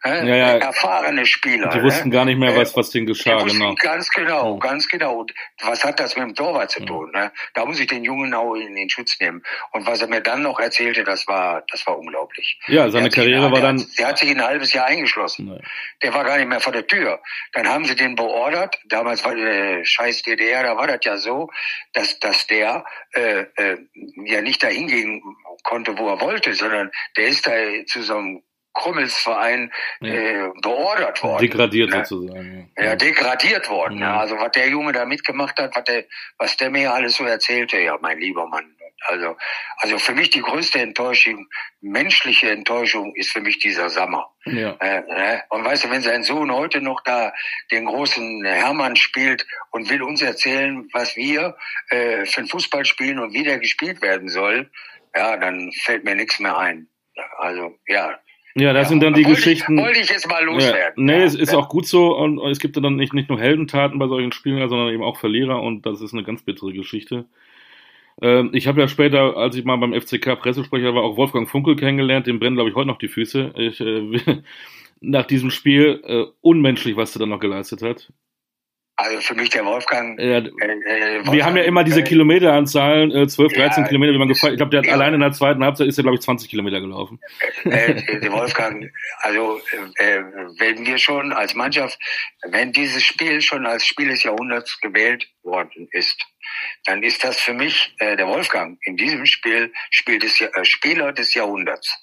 [0.05, 1.71] Ja, ja, Erfahrene Spieler.
[1.71, 3.43] Die wussten gar nicht mehr, was, was denen geschah.
[3.43, 3.75] Genau.
[3.75, 5.21] Ganz genau, ganz genau.
[5.21, 7.11] Und was hat das mit dem Torwart zu tun?
[7.13, 7.33] Ne?
[7.55, 9.43] Da muss ich den Jungen auch in den Schutz nehmen.
[9.73, 12.59] Und was er mir dann noch erzählte, das war, das war unglaublich.
[12.69, 15.47] Ja, seine Karriere war dann der hat sich ein halbes Jahr eingeschlossen.
[15.47, 15.61] Nee.
[16.03, 17.21] Der war gar nicht mehr vor der Tür.
[17.53, 18.79] Dann haben sie den beordert.
[18.87, 21.51] Damals war äh, scheiß DDR, da war das ja so,
[21.93, 22.85] dass, dass der
[23.15, 23.79] äh, äh,
[24.25, 25.23] ja nicht dahin gehen
[25.63, 27.53] konnte, wo er wollte, sondern der ist da
[27.87, 28.43] zu so einem
[28.77, 30.15] Krummelsverein ja.
[30.15, 31.41] äh, beordert worden.
[31.41, 32.05] Degradiert ne?
[32.05, 32.71] sozusagen.
[32.77, 32.85] Ja.
[32.85, 34.01] ja, degradiert worden.
[34.01, 34.19] Ja.
[34.21, 36.05] Also was der Junge da mitgemacht hat, was der,
[36.39, 38.76] was der mir alles so erzählte, ja, mein lieber Mann.
[39.03, 39.37] Also,
[39.79, 41.47] also für mich die größte Enttäuschung,
[41.81, 44.31] menschliche Enttäuschung, ist für mich dieser Sommer.
[44.47, 44.77] Ja.
[44.81, 47.33] Äh, äh, und weißt du, wenn sein Sohn heute noch da
[47.71, 51.57] den großen Hermann spielt und will uns erzählen, was wir
[51.91, 54.71] äh, für einen Fußball spielen und wie der gespielt werden soll,
[55.15, 56.89] ja, dann fällt mir nichts mehr ein.
[57.39, 58.19] Also, ja,
[58.59, 59.79] ja, das ja, sind dann die wollte Geschichten.
[59.79, 61.07] Ich, wollte ich jetzt mal loswerden.
[61.07, 63.39] Ja, nee, ja, es ist auch gut so und es gibt dann nicht, nicht nur
[63.39, 67.27] Heldentaten bei solchen Spielen, sondern eben auch Verlierer und das ist eine ganz bittere Geschichte.
[68.23, 71.77] Ähm, ich habe ja später, als ich mal beim FCK Pressesprecher war, auch Wolfgang Funkel
[71.77, 73.53] kennengelernt, dem brennen, glaube ich, heute noch die Füße.
[73.57, 74.43] Ich, äh,
[75.01, 78.11] nach diesem Spiel äh, unmenschlich, was er dann noch geleistet hat.
[78.99, 80.19] Also für mich der Wolfgang.
[80.19, 83.89] Ja, äh, äh, Wolfgang, wir haben ja immer diese äh, Kilometeranzahlen, äh, 12, 13 ja,
[83.89, 84.55] Kilometer, wie man gefallen.
[84.55, 84.95] Ich glaube, der hat ja.
[84.95, 87.21] allein in der zweiten Halbzeit ist er, glaube ich, 20 Kilometer gelaufen.
[87.65, 88.91] Äh, äh, der Wolfgang,
[89.21, 89.61] also
[89.97, 90.23] äh,
[90.59, 91.99] wenn wir schon als Mannschaft,
[92.49, 96.25] wenn dieses Spiel schon als Spiel des Jahrhunderts gewählt worden ist,
[96.85, 101.13] dann ist das für mich äh, der Wolfgang in diesem Spiel Spiel des, äh, Spieler
[101.13, 101.95] des Jahrhunderts.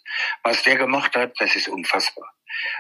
[0.44, 2.34] Was der gemacht hat, das ist unfassbar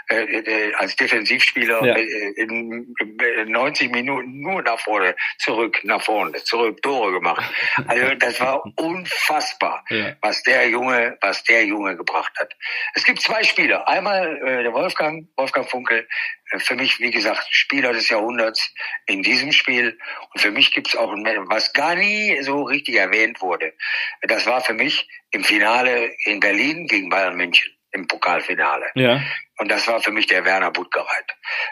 [0.09, 1.95] äh, äh, als Defensivspieler ja.
[1.95, 7.43] äh, in, in 90 Minuten nur nach vorne, zurück, nach vorne, zurück, Tore gemacht.
[7.87, 10.15] Also das war unfassbar, ja.
[10.21, 12.53] was der Junge, was der Junge gebracht hat.
[12.93, 13.87] Es gibt zwei Spieler.
[13.87, 18.73] Einmal äh, der Wolfgang, Wolfgang Funkel, äh, für mich, wie gesagt, Spieler des Jahrhunderts
[19.05, 19.97] in diesem Spiel.
[20.33, 23.73] Und für mich gibt's auch, was gar nie so richtig erwähnt wurde.
[24.21, 28.87] Das war für mich im Finale in Berlin gegen Bayern München im Pokalfinale.
[28.95, 29.21] Ja.
[29.57, 31.25] Und das war für mich der Werner Budgereit.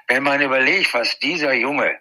[0.07, 1.99] Wenn man überlegt, was dieser Junge,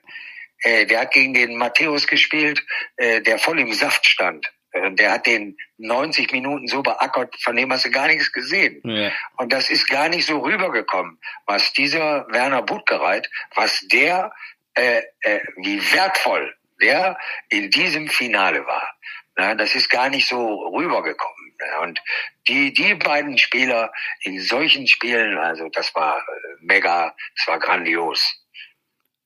[0.63, 2.65] äh, der hat gegen den Matthäus gespielt,
[2.97, 4.53] äh, der voll im Saft stand.
[4.73, 8.81] Äh, der hat den 90 Minuten so beackert, von dem hast du gar nichts gesehen.
[8.85, 9.11] Ja.
[9.37, 14.33] Und das ist gar nicht so rübergekommen, was dieser Werner Budgereit, was der,
[14.75, 17.19] äh, äh, wie wertvoll der
[17.49, 18.95] in diesem Finale war.
[19.37, 21.55] Na, das ist gar nicht so rübergekommen.
[21.83, 22.01] Und
[22.49, 23.93] die, die beiden Spieler
[24.23, 26.21] in solchen Spielen, also das war äh,
[26.61, 28.40] mega, das war grandios.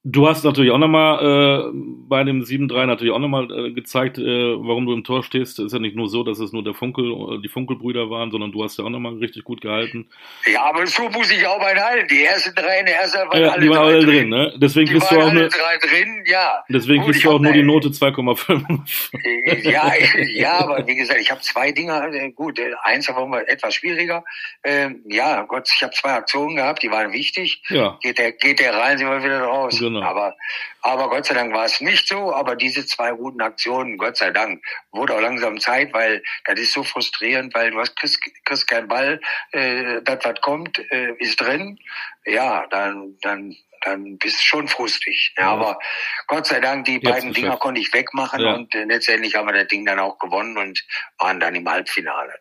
[0.06, 4.22] Du hast natürlich auch nochmal äh, bei dem 7-3 natürlich auch nochmal äh, gezeigt, äh,
[4.22, 5.58] warum du im Tor stehst.
[5.58, 8.30] Es ist ja nicht nur so, dass es nur der Funkel, äh, die Funkelbrüder waren,
[8.30, 10.10] sondern du hast ja auch nochmal richtig gut gehalten.
[10.52, 12.06] Ja, aber so muss ich auch mal halten.
[12.10, 14.14] Die ersten drei in der ersten waren ja, alle, die waren alle drin.
[14.14, 14.28] drin.
[14.28, 14.52] ne?
[14.58, 16.62] Deswegen die bist du auch alle drei drin, ja.
[16.68, 19.70] Deswegen gut, kriegst du auch nur die Note 2,5.
[19.70, 19.90] ja,
[20.34, 24.22] ja, aber wie gesagt, ich habe zwei Dinger, äh, gut, äh, eins war etwas schwieriger.
[24.64, 27.62] Ähm, ja, Gott, ich habe zwei Aktionen gehabt, die waren wichtig.
[27.70, 27.98] Ja.
[28.02, 29.78] Geht der, geht der rein, sind wir wieder raus.
[29.78, 29.93] Genau.
[29.94, 30.06] Genau.
[30.06, 30.36] Aber,
[30.82, 32.34] aber Gott sei Dank war es nicht so.
[32.34, 36.72] Aber diese zwei guten Aktionen, Gott sei Dank, wurde auch langsam Zeit, weil das ist
[36.72, 39.20] so frustrierend, weil du hast, kriegst, kriegst keinen Ball,
[39.52, 41.78] äh, das was kommt, äh, ist drin.
[42.24, 45.34] Ja, dann, dann, dann bist du schon frustig.
[45.36, 45.78] Ja, aber
[46.26, 48.54] Gott sei Dank, die Jetzt beiden Dinger konnte ich wegmachen ja.
[48.54, 50.84] und äh, letztendlich haben wir das Ding dann auch gewonnen und
[51.18, 52.34] waren dann im Halbfinale.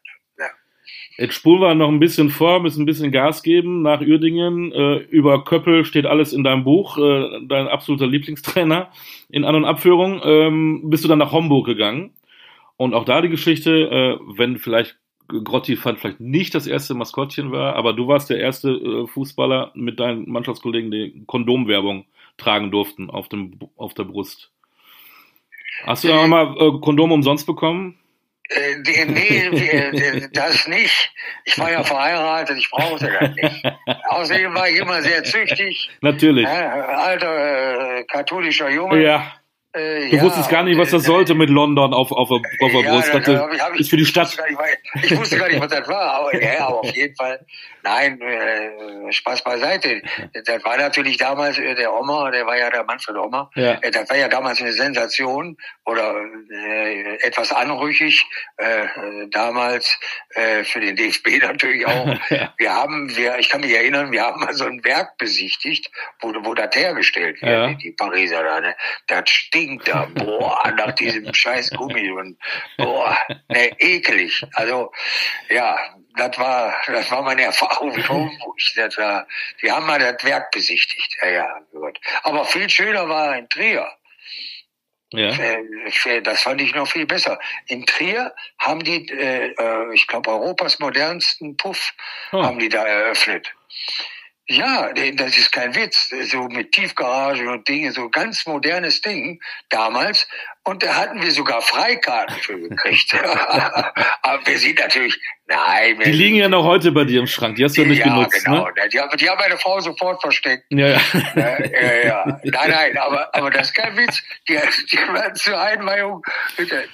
[1.18, 4.72] Jetzt spulen wir noch ein bisschen vor, müssen ein bisschen Gas geben nach Uerdingen.
[4.72, 8.90] Äh, über Köppel steht alles in deinem Buch, äh, dein absoluter Lieblingstrainer
[9.30, 10.22] in An- und Abführung.
[10.24, 12.12] Ähm, bist du dann nach Homburg gegangen?
[12.78, 14.98] Und auch da die Geschichte, äh, wenn vielleicht
[15.28, 19.72] Grotti fand vielleicht nicht das erste Maskottchen war, aber du warst der erste äh, Fußballer
[19.76, 22.06] mit deinen Mannschaftskollegen, die Kondomwerbung
[22.38, 24.52] tragen durften auf, dem, auf der Brust.
[25.86, 27.96] Hast du da mal äh, Kondom umsonst bekommen?
[28.50, 31.12] Äh, nee, das nicht.
[31.46, 33.66] Ich war ja verheiratet, ich brauchte das nicht.
[34.10, 35.90] Außerdem war ich immer sehr züchtig.
[36.02, 36.46] Natürlich.
[36.46, 39.02] Äh, alter äh, katholischer Junge.
[39.02, 39.34] Ja.
[39.72, 42.42] Äh, du ja, wusstest gar nicht, was das äh, sollte mit London auf, auf, auf
[42.60, 43.14] der ja, Brust.
[43.14, 44.28] Das, hab ich, hab ist für die Stadt.
[44.28, 44.54] Ich wusste,
[44.94, 46.14] nicht, ich wusste gar nicht, was das war.
[46.14, 47.44] Aber, ja, aber auf jeden Fall.
[47.84, 50.02] Nein, äh, Spaß beiseite.
[50.46, 53.50] Das war natürlich damals äh, der Oma, der war ja der Manfred Oma.
[53.56, 53.74] Ja.
[53.82, 56.16] Äh, das war ja damals eine Sensation oder
[56.52, 58.26] äh, etwas anrüchig.
[58.58, 58.88] Äh,
[59.32, 62.08] damals äh, für den DFB natürlich auch.
[62.30, 62.54] ja.
[62.58, 66.34] Wir haben, wir, ich kann mich erinnern, wir haben mal so ein Werk besichtigt, wo,
[66.44, 67.74] wo das hergestellt wird, ja.
[67.74, 68.62] die Pariser da.
[68.62, 68.76] Ne?
[69.08, 72.38] Das stinkt da, boah, nach diesem scheiß Gummi und
[72.78, 73.18] boah,
[73.50, 74.46] ne, ekelig.
[74.54, 74.92] Also
[75.50, 75.78] ja,
[76.16, 78.58] das war, das war meine Erfahrung in Homburg.
[78.76, 79.28] Das war,
[79.60, 81.18] wir haben mal das Werk besichtigt.
[81.22, 82.00] Ja, ja, gut.
[82.24, 83.88] Aber viel schöner war in Trier.
[85.12, 85.30] Ja.
[85.30, 87.40] Äh, das fand ich noch viel besser.
[87.68, 91.94] In Trier haben die, äh, äh ich glaube, Europas modernsten Puff
[92.32, 92.44] oh.
[92.44, 93.54] haben die da eröffnet.
[94.48, 96.10] Ja, das ist kein Witz.
[96.24, 100.28] So mit Tiefgarage und Dinge, so ganz modernes Ding damals.
[100.66, 103.14] Und da hatten wir sogar Freikarten für gekriegt.
[104.22, 106.00] Aber wir sind natürlich, nein.
[106.06, 108.06] Die liegen ja noch heute bei dir im Schrank, die hast du ja nicht ja,
[108.06, 108.46] genutzt.
[108.46, 108.68] Genau.
[108.68, 108.74] Ne?
[108.92, 110.64] Die, haben, die haben meine Frau sofort versteckt.
[110.70, 110.98] Ja, ja.
[111.36, 114.24] äh, ja, Nein, nein, aber, aber das ist kein Witz.
[114.48, 114.58] Die,
[114.92, 116.22] die waren zur Einweihung,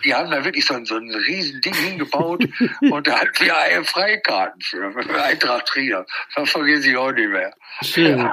[0.03, 2.43] die haben da wirklich so ein, so ein riesen Ding hingebaut
[2.82, 6.07] und da hatten wir Freikarten für, für Eintracht Trier.
[6.36, 7.53] Das vergesse ich auch nicht mehr.
[7.82, 8.30] Schön.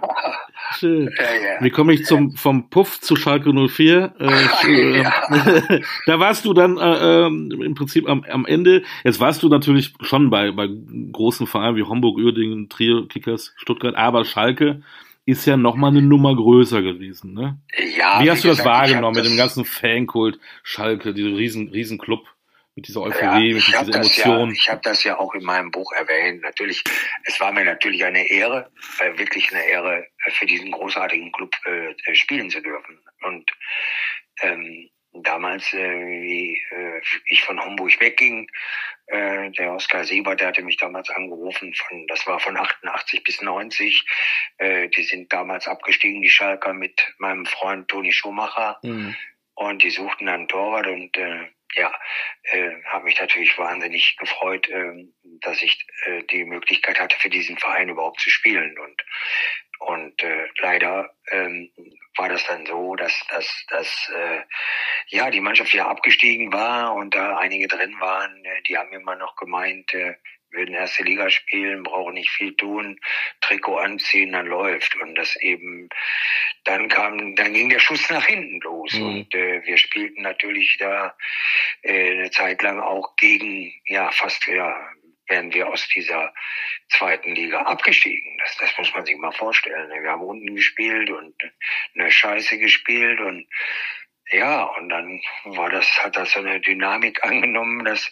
[0.79, 1.15] Schön.
[1.19, 1.61] Ja, ja.
[1.61, 4.15] Wie komme ich zum, vom Puff zu Schalke 04?
[4.19, 5.26] Äh, ja.
[6.07, 8.83] da warst du dann äh, ähm, im Prinzip am, am Ende.
[9.05, 10.69] Jetzt warst du natürlich schon bei, bei
[11.13, 14.83] großen Vereinen wie Homburg, Uerdingen, Trier, Kickers, Stuttgart, aber Schalke
[15.25, 17.59] ist ja noch mal eine Nummer größer gewesen, ne?
[17.99, 18.23] Ja.
[18.23, 22.27] Wie hast du das wahrgenommen mit dem ganzen Fankult Schalke, dieser riesen, riesen Club?
[22.77, 24.49] mit dieser Euphorie, ja, mit dieser Emotion.
[24.49, 26.43] Ja, ich habe das ja auch in meinem Buch erwähnt.
[26.43, 26.85] Natürlich,
[27.25, 28.71] es war mir natürlich eine Ehre,
[29.01, 32.99] äh, wirklich eine Ehre, für diesen großartigen Club äh, spielen zu dürfen.
[33.23, 33.51] Und
[34.43, 34.91] ähm,
[35.23, 38.49] damals, äh, wie äh, ich von Homburg wegging,
[39.07, 43.41] äh, der Oskar Siebert, der hatte mich damals angerufen, von, das war von 88 bis
[43.41, 44.05] 90.
[44.59, 48.79] Äh, die sind damals abgestiegen, die Schalker, mit meinem Freund Toni Schumacher.
[48.83, 49.17] Mhm.
[49.55, 51.93] Und die suchten einen Torwart und äh, ja,
[52.43, 55.07] äh, habe mich natürlich wahnsinnig gefreut, äh,
[55.41, 58.79] dass ich äh, die Möglichkeit hatte, für diesen Verein überhaupt zu spielen.
[58.79, 59.05] Und
[59.79, 61.71] und äh, leider ähm,
[62.17, 64.41] war das dann so, dass, dass, dass äh,
[65.09, 69.17] ja die Mannschaft ja abgestiegen war und da einige drin waren, äh, die haben immer
[69.17, 70.15] noch gemeint, äh,
[70.57, 72.99] würden erste Liga spielen, brauchen nicht viel tun,
[73.41, 74.97] Trikot anziehen, dann läuft.
[75.01, 75.89] Und das eben,
[76.65, 78.93] dann kam, dann ging der Schuss nach hinten los.
[78.95, 79.05] Mhm.
[79.05, 81.17] Und äh, wir spielten natürlich da
[81.83, 84.75] äh, eine Zeit lang auch gegen, ja, fast ja,
[85.29, 86.33] wären wir aus dieser
[86.89, 88.39] zweiten Liga abgestiegen.
[88.39, 90.03] Das, das muss man sich mal vorstellen.
[90.03, 91.35] Wir haben unten gespielt und
[91.95, 93.47] eine Scheiße gespielt und
[94.29, 98.11] ja, und dann war das, hat das so eine Dynamik angenommen, dass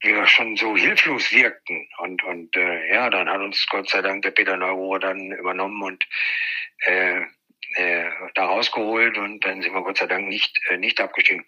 [0.00, 1.88] wir schon so hilflos wirkten.
[1.98, 5.82] Und, und äh, ja, dann hat uns Gott sei Dank der Peter Neurohr dann übernommen
[5.82, 6.04] und
[6.80, 7.20] äh,
[7.74, 11.44] äh, da rausgeholt und dann sind wir Gott sei Dank nicht äh, nicht abgestiegen.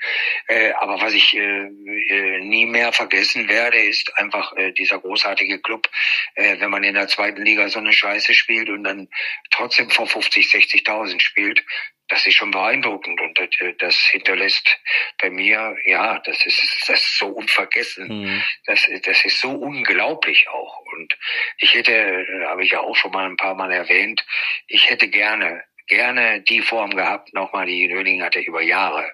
[0.47, 5.61] Äh, aber was ich äh, äh, nie mehr vergessen werde, ist einfach äh, dieser großartige
[5.61, 5.89] Club,
[6.35, 9.09] äh, wenn man in der zweiten Liga so eine Scheiße spielt und dann
[9.51, 11.65] trotzdem vor 50, 60.000 spielt,
[12.13, 14.79] das ist schon beeindruckend und das, äh, das, hinterlässt
[15.19, 18.09] bei mir, ja, das ist, das ist so unvergessen.
[18.09, 18.43] Mhm.
[18.67, 20.79] Das, das ist so unglaublich auch.
[20.93, 21.17] Und
[21.59, 24.25] ich hätte, äh, habe ich ja auch schon mal ein paar Mal erwähnt,
[24.67, 29.11] ich hätte gerne gerne die Form gehabt, nochmal, die Nöling hatte über Jahre,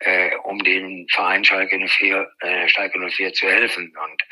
[0.00, 3.94] äh, um den Verein Schalke 04, äh, Schalke 04 zu helfen.
[3.96, 4.22] Und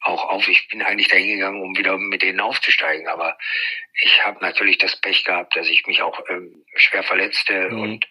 [0.00, 3.08] auch auf, ich bin eigentlich dahin gegangen, um wieder mit denen aufzusteigen.
[3.08, 3.36] Aber
[4.02, 7.80] ich habe natürlich das Pech gehabt, dass ich mich auch ähm, schwer verletzte mhm.
[7.80, 8.08] und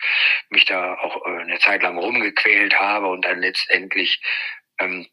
[0.49, 4.21] mich da auch äh, eine Zeit lang rumgequält habe und dann letztendlich
[4.79, 5.07] ähm,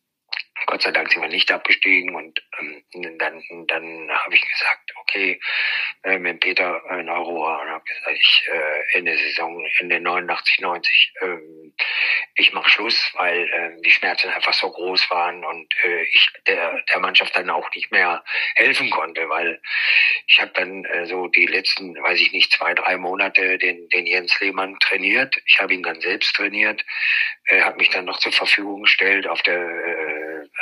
[0.67, 5.41] Gott sei Dank sind wir nicht abgestiegen und ähm, dann, dann habe ich gesagt, okay,
[6.03, 11.13] äh, mit Peter in Aurora und habe gesagt, ich äh, Ende Saison, Ende 89, 90
[11.23, 11.73] ähm,
[12.39, 16.83] ich mache Schluss, weil äh, die Schmerzen einfach so groß waren und äh, ich der,
[16.83, 18.23] der Mannschaft dann auch nicht mehr
[18.55, 19.61] helfen konnte, weil
[20.27, 24.07] ich habe dann äh, so die letzten, weiß ich nicht, zwei, drei Monate den, den
[24.07, 25.37] Jens Lehmann trainiert.
[25.47, 26.85] Ich habe ihn dann selbst trainiert,
[27.47, 30.16] äh, habe mich dann noch zur Verfügung gestellt auf der äh,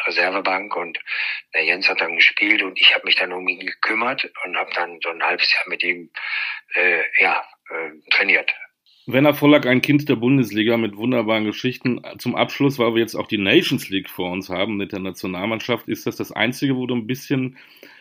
[0.07, 0.99] Reservebank und
[1.55, 4.71] der Jens hat dann gespielt und ich habe mich dann um ihn gekümmert und habe
[4.75, 6.11] dann so ein halbes Jahr mit ihm
[6.75, 8.53] äh, ja, äh, trainiert.
[9.07, 12.01] Werner Vollack, ein Kind der Bundesliga mit wunderbaren Geschichten.
[12.17, 15.89] Zum Abschluss, weil wir jetzt auch die Nations League vor uns haben mit der Nationalmannschaft,
[15.89, 17.59] ist das das Einzige, wo du ein bisschen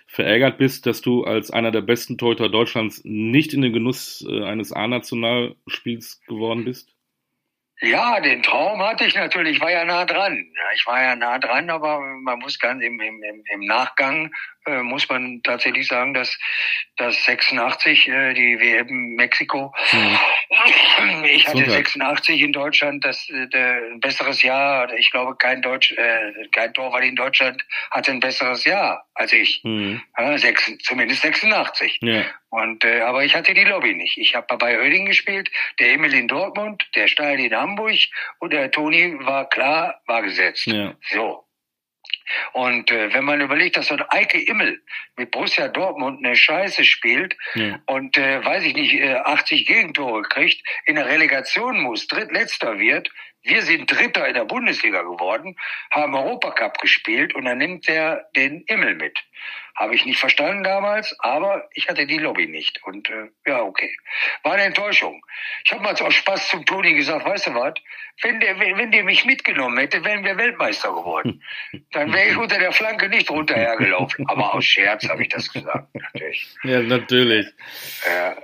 [0.07, 4.43] verärgert bist, dass du als einer der besten Torhüter Deutschlands nicht in den Genuss äh,
[4.43, 6.93] eines A-Nationalspiels geworden bist?
[7.84, 10.47] Ja, den Traum hatte ich natürlich, ich war ja nah dran.
[10.73, 14.31] Ich war ja nah dran, aber man muss ganz im, im, im Nachgang
[14.66, 16.38] äh, muss man tatsächlich sagen, dass,
[16.97, 21.26] dass 86 äh, die WM Mexiko, mhm.
[21.26, 23.47] ich hatte 86 in Deutschland, das äh,
[23.91, 24.91] ein besseres Jahr.
[24.93, 29.61] Ich glaube, kein Deutsch, äh, kein Torwart in Deutschland hatte ein besseres Jahr als ich.
[29.64, 30.01] Mhm.
[30.18, 31.99] Äh, sechs, zumindest 86.
[32.01, 32.24] Ja.
[32.49, 34.18] Und äh, aber ich hatte die Lobby nicht.
[34.18, 35.49] Ich habe bei Oerding gespielt,
[35.80, 37.97] der Emil in Dortmund, der Steil in Hamburg
[38.39, 40.68] und der Toni war klar, war gesetzt.
[40.68, 40.93] Ja.
[41.11, 41.43] So.
[42.53, 44.82] Und äh, wenn man überlegt, dass so ein Eike Immel
[45.18, 47.80] mit Borussia Dortmund eine Scheiße spielt ja.
[47.86, 53.09] und, äh, weiß ich nicht, äh, 80 Gegentore kriegt, in der Relegation muss, drittletzter wird,
[53.44, 55.56] wir sind Dritter in der Bundesliga geworden,
[55.91, 59.20] haben Europacup gespielt und dann nimmt er den Immel mit.
[59.76, 62.84] Habe ich nicht verstanden damals, aber ich hatte die Lobby nicht.
[62.84, 63.96] Und äh, ja, okay.
[64.44, 65.26] War eine Enttäuschung.
[65.66, 67.74] Ich habe mal aus Spaß zum Toni gesagt, weißt du was,
[68.22, 71.44] wenn der, wenn der mich mitgenommen hätte, wären wir Weltmeister geworden.
[71.91, 74.28] Dann wäre ich unter der Flanke nicht runterhergelaufen.
[74.30, 76.48] aber aus Scherz habe ich das gesagt, natürlich.
[76.64, 77.48] Ja, natürlich.
[78.06, 78.36] Äh,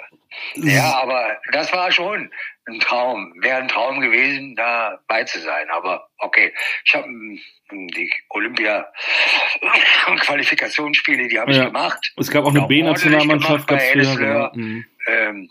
[0.56, 2.32] ja, aber das war schon
[2.66, 3.34] ein Traum.
[3.42, 5.68] Wäre ein Traum gewesen, da bei zu sein.
[5.72, 6.54] Aber okay,
[6.86, 7.40] ich habe hm,
[7.72, 12.14] die Olympia-Qualifikationsspiele, die habe ich gemacht.
[12.18, 13.66] Es gab auch eine B-Nationalmannschaft.
[13.68, 14.52] bei genau.
[14.54, 14.86] mhm.
[15.08, 15.50] ähm,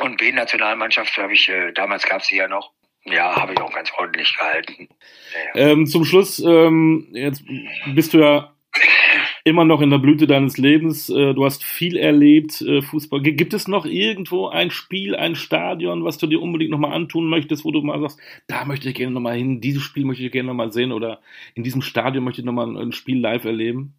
[0.00, 2.72] und B-Nationalmannschaft habe ich, äh, damals gab es sie ja noch.
[3.04, 4.88] Ja, habe ich auch ganz ordentlich gehalten.
[5.54, 5.72] Ja.
[5.72, 7.42] Ähm, zum Schluss, ähm, jetzt
[7.86, 8.54] bist du ja
[9.44, 11.08] immer noch in der Blüte deines Lebens.
[11.08, 13.20] Äh, du hast viel erlebt, äh, Fußball.
[13.22, 17.64] Gibt es noch irgendwo ein Spiel, ein Stadion, was du dir unbedingt nochmal antun möchtest,
[17.64, 20.48] wo du mal sagst, da möchte ich gerne nochmal hin, dieses Spiel möchte ich gerne
[20.48, 21.20] nochmal sehen oder
[21.54, 23.94] in diesem Stadion möchte ich nochmal ein Spiel live erleben?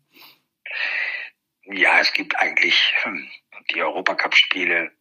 [1.66, 3.28] Ja, es gibt eigentlich hm,
[3.72, 4.92] die Europacup-Spiele,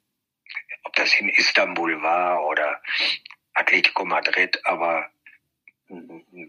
[0.85, 2.81] ob das in Istanbul war oder
[3.55, 5.07] Atletico Madrid, aber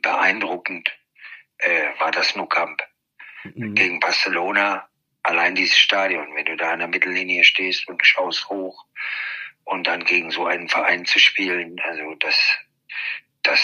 [0.02, 0.90] beeindruckend
[1.58, 2.82] äh, war das Nou Camp
[3.44, 3.76] mhm.
[3.76, 4.88] gegen Barcelona.
[5.24, 8.86] Allein dieses Stadion, wenn du da an der Mittellinie stehst und schaust hoch
[9.64, 12.38] und dann gegen so einen Verein zu spielen, also das,
[13.42, 13.62] das,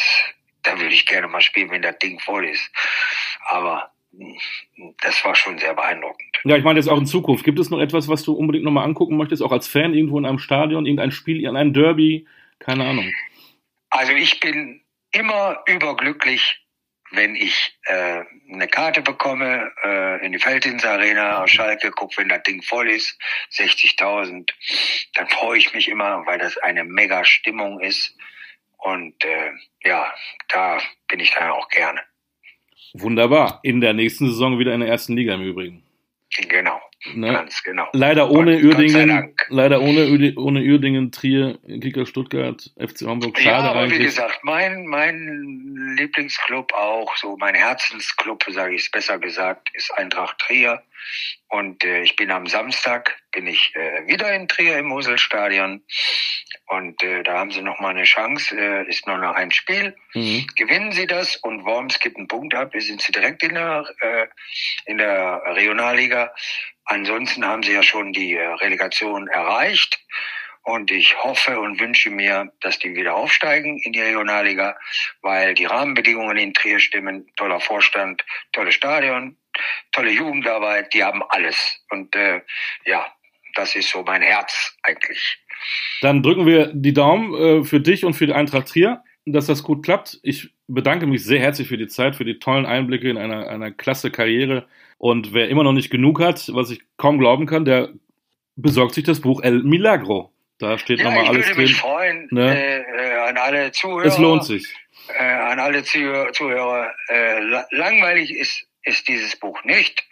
[0.64, 2.72] da würde ich gerne mal spielen, wenn das Ding voll ist.
[3.46, 3.92] Aber
[5.02, 6.38] das war schon sehr beeindruckend.
[6.44, 7.44] Ja, ich meine jetzt auch in Zukunft.
[7.44, 10.26] Gibt es noch etwas, was du unbedingt nochmal angucken möchtest, auch als Fan irgendwo in
[10.26, 12.28] einem Stadion, irgendein Spiel, in einem Derby?
[12.60, 13.12] Keine Ahnung.
[13.90, 16.62] Also ich bin immer überglücklich,
[17.12, 22.30] wenn ich äh, eine Karte bekomme äh, in die Feldins Arena aus Schalke, guck, wenn
[22.30, 23.18] das Ding voll ist,
[23.53, 24.49] 60.000,
[25.16, 28.16] dann freue ich mich immer, weil das eine mega Stimmung ist.
[28.78, 29.51] Und äh,
[29.84, 30.14] ja,
[30.47, 32.01] da bin ich dann auch gerne.
[32.93, 33.60] Wunderbar.
[33.64, 35.84] In der nächsten Saison wieder in der ersten Liga im Übrigen.
[37.16, 37.34] Ne?
[37.34, 37.88] Ganz genau.
[37.93, 43.38] Leider ohne Gott, Uerdingen, leider ohne, ohne Uerdingen, Trier, Kicker Stuttgart, FC Hamburg.
[43.38, 43.99] Schade ja, aber eigentlich.
[43.99, 49.91] wie gesagt, mein, mein Lieblingsclub auch, so mein Herzensclub, sage ich es besser gesagt, ist
[49.97, 50.82] Eintracht Trier.
[51.47, 55.82] Und äh, ich bin am Samstag, bin ich äh, wieder in Trier im Moselstadion.
[56.70, 58.56] Und äh, da haben sie noch mal eine Chance.
[58.56, 59.96] Äh, ist nur noch ein Spiel.
[60.14, 60.46] Mhm.
[60.56, 64.28] Gewinnen sie das und Worms gibt einen Punkt ab, sind sie direkt in der, äh,
[64.86, 66.32] in der Regionalliga.
[66.86, 70.00] Ansonsten haben sie ja schon die äh, Relegation erreicht.
[70.62, 74.78] Und ich hoffe und wünsche mir, dass die wieder aufsteigen in die Regionalliga,
[75.22, 77.28] weil die Rahmenbedingungen in Trier stimmen.
[77.36, 79.38] Toller Vorstand, tolles Stadion,
[79.92, 81.84] tolle Jugendarbeit, die haben alles.
[81.90, 82.42] Und äh,
[82.86, 83.12] ja,
[83.56, 85.39] das ist so mein Herz eigentlich.
[86.02, 89.64] Dann drücken wir die Daumen äh, für dich und für die Eintracht Trier, dass das
[89.64, 90.20] gut klappt.
[90.24, 93.72] Ich bedanke mich sehr herzlich für die Zeit, für die tollen Einblicke in einer, einer
[93.72, 94.68] klasse Karriere.
[94.97, 97.89] Und wer immer noch nicht genug hat, was ich kaum glauben kann, der
[98.56, 100.34] besorgt sich das Buch El Milagro.
[100.60, 101.52] Da steht ja, nochmal alles drin.
[101.52, 102.58] Ich würde mich freuen ne?
[102.58, 104.06] äh, äh, an alle Zuhörer.
[104.06, 104.66] Es lohnt sich.
[105.18, 106.93] Äh, an alle Zuhörer.
[107.08, 107.39] Äh,
[107.72, 110.06] langweilig ist, ist dieses Buch nicht.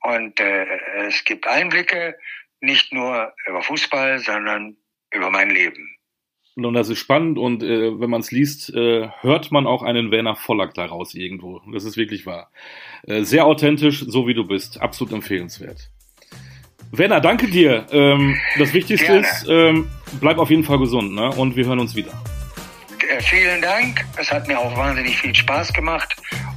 [0.00, 0.66] Und äh,
[1.06, 2.16] es gibt Einblicke,
[2.64, 4.76] nicht nur über Fußball, sondern
[5.12, 5.96] über mein Leben.
[6.56, 10.12] Und das ist spannend und äh, wenn man es liest, äh, hört man auch einen
[10.12, 11.60] Werner Vollack daraus irgendwo.
[11.72, 12.50] Das ist wirklich wahr.
[13.06, 14.80] Äh, sehr authentisch, so wie du bist.
[14.80, 15.90] Absolut empfehlenswert.
[16.92, 17.86] Werner, danke dir.
[17.90, 19.26] Ähm, das Wichtigste Gerne.
[19.26, 19.90] ist, ähm,
[20.20, 21.30] bleib auf jeden Fall gesund ne?
[21.30, 22.12] und wir hören uns wieder.
[23.08, 24.04] Äh, vielen Dank.
[24.16, 26.14] Es hat mir auch wahnsinnig viel Spaß gemacht.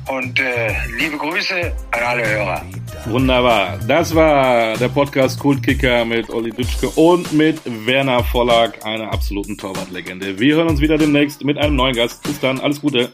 [0.07, 2.63] Und äh, liebe Grüße an alle Hörer.
[3.09, 3.79] Wunderbar.
[3.87, 10.37] Das war der Podcast Kultkicker mit Olli Dütschke und mit Werner Vollack, einer absoluten Torwartlegende.
[10.37, 12.21] Wir hören uns wieder demnächst mit einem neuen Gast.
[12.23, 13.13] Bis dann, alles Gute.